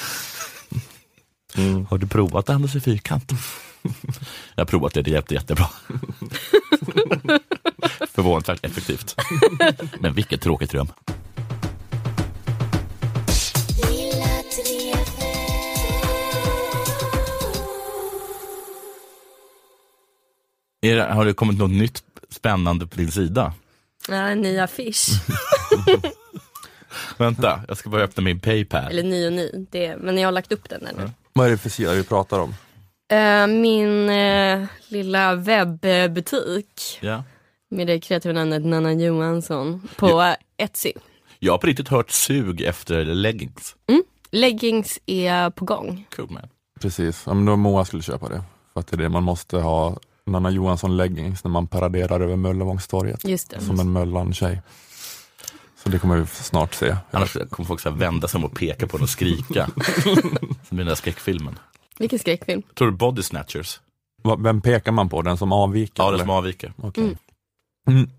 [1.58, 1.86] Mm.
[1.86, 3.32] Har du provat att andas i fyrkant?
[4.56, 5.66] Jag har provat det, det hjälpte jättebra.
[8.10, 9.16] Förvånansvärt effektivt.
[10.00, 10.88] Men vilket tråkigt rum.
[20.82, 23.54] Det, har det kommit något nytt spännande på din sida?
[24.10, 25.10] Nej, en ny affisch.
[27.18, 28.92] Vänta, jag ska bara öppna min Paypal.
[28.92, 31.12] Eller ny och ny, det, men jag har lagt upp den där nu.
[31.38, 32.50] Vad är det för sida vi pratar om?
[33.14, 37.00] Uh, min uh, lilla webbutik.
[37.02, 37.24] Ja.
[37.70, 40.36] Med det kreativa namnet Nanna Johansson på ja.
[40.58, 40.94] Etsy.
[41.40, 43.76] Jag har på riktigt hört sug efter leggings.
[43.90, 44.04] Mm.
[44.32, 46.08] Leggings är på gång.
[46.16, 46.50] Cool man.
[46.80, 48.44] Precis, om då Moa skulle köpa det.
[48.74, 52.36] För att det är det man måste ha Nanna Johansson leggings när man paraderar över
[52.36, 53.26] Möllevångstorget.
[53.26, 53.62] Just det.
[53.62, 54.62] Som en Möllan-tjej.
[55.84, 56.96] Så det kommer vi snart se.
[57.12, 59.70] Annars kommer folk så vända sig om och peka på den och skrika.
[60.68, 61.60] Som i den där skräckfilmen.
[62.00, 62.62] Vilken skräckfilm?
[62.62, 63.80] Tror du Body Snatchers?
[64.40, 65.22] Vem pekar man på?
[65.22, 66.04] Den som avviker?
[66.04, 66.74] Ja, den som avviker.
[66.78, 67.16] Okay.
[67.88, 68.10] Mm.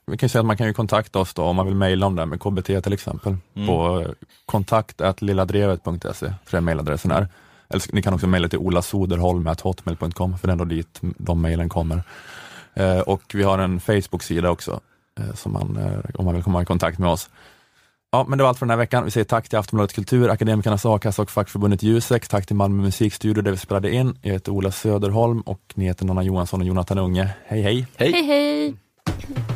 [0.07, 2.17] Vi kan säga att man kan ju kontakta oss då om man vill mejla om
[2.17, 3.69] det här med KBT till exempel mm.
[3.69, 4.05] på
[4.47, 7.29] kontakt.lilladrevet.se, tror jag mejladressen är.
[7.69, 12.03] Eller ni kan också mejla till olasoderholm.hotmail.com för det är ändå dit de mejlen kommer.
[12.75, 14.79] Eh, och vi har en Facebook-sida också eh,
[15.35, 17.31] som man, eh, om man vill komma i kontakt med oss.
[18.13, 19.05] Ja, men det var allt för den här veckan.
[19.05, 22.29] Vi säger tack till Aftonbladet Kultur, Akademikernas A-kassa och fackförbundet Jusek.
[22.29, 24.19] Tack till Malmö musikstudio där vi spelade in.
[24.23, 27.29] Jag heter Ola Söderholm och ni heter Nanna Johansson och Jonathan Unge.
[27.47, 27.87] Hej hej!
[27.97, 28.27] Hej hej!
[28.27, 29.54] hej.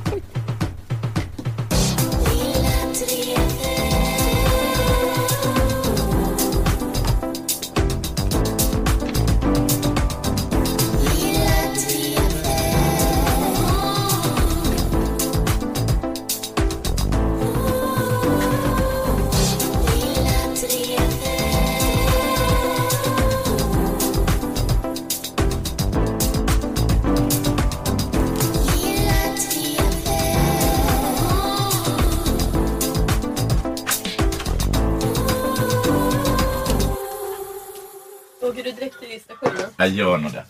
[39.80, 40.44] Jag gör nog det.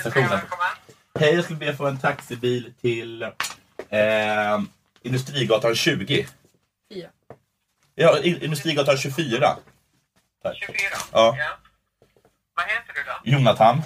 [0.00, 0.40] Stationen.
[1.18, 4.60] Hej, jag skulle be få en taxibil till eh,
[5.02, 6.26] Industrigatan 20.
[6.92, 7.08] 4.
[7.94, 9.56] Ja, Industrigatan 24.
[10.42, 10.56] Tack.
[10.56, 10.78] 24?
[11.12, 11.36] Ja.
[11.38, 11.58] ja.
[12.54, 13.36] Vad heter du då?
[13.36, 13.82] Jonathan.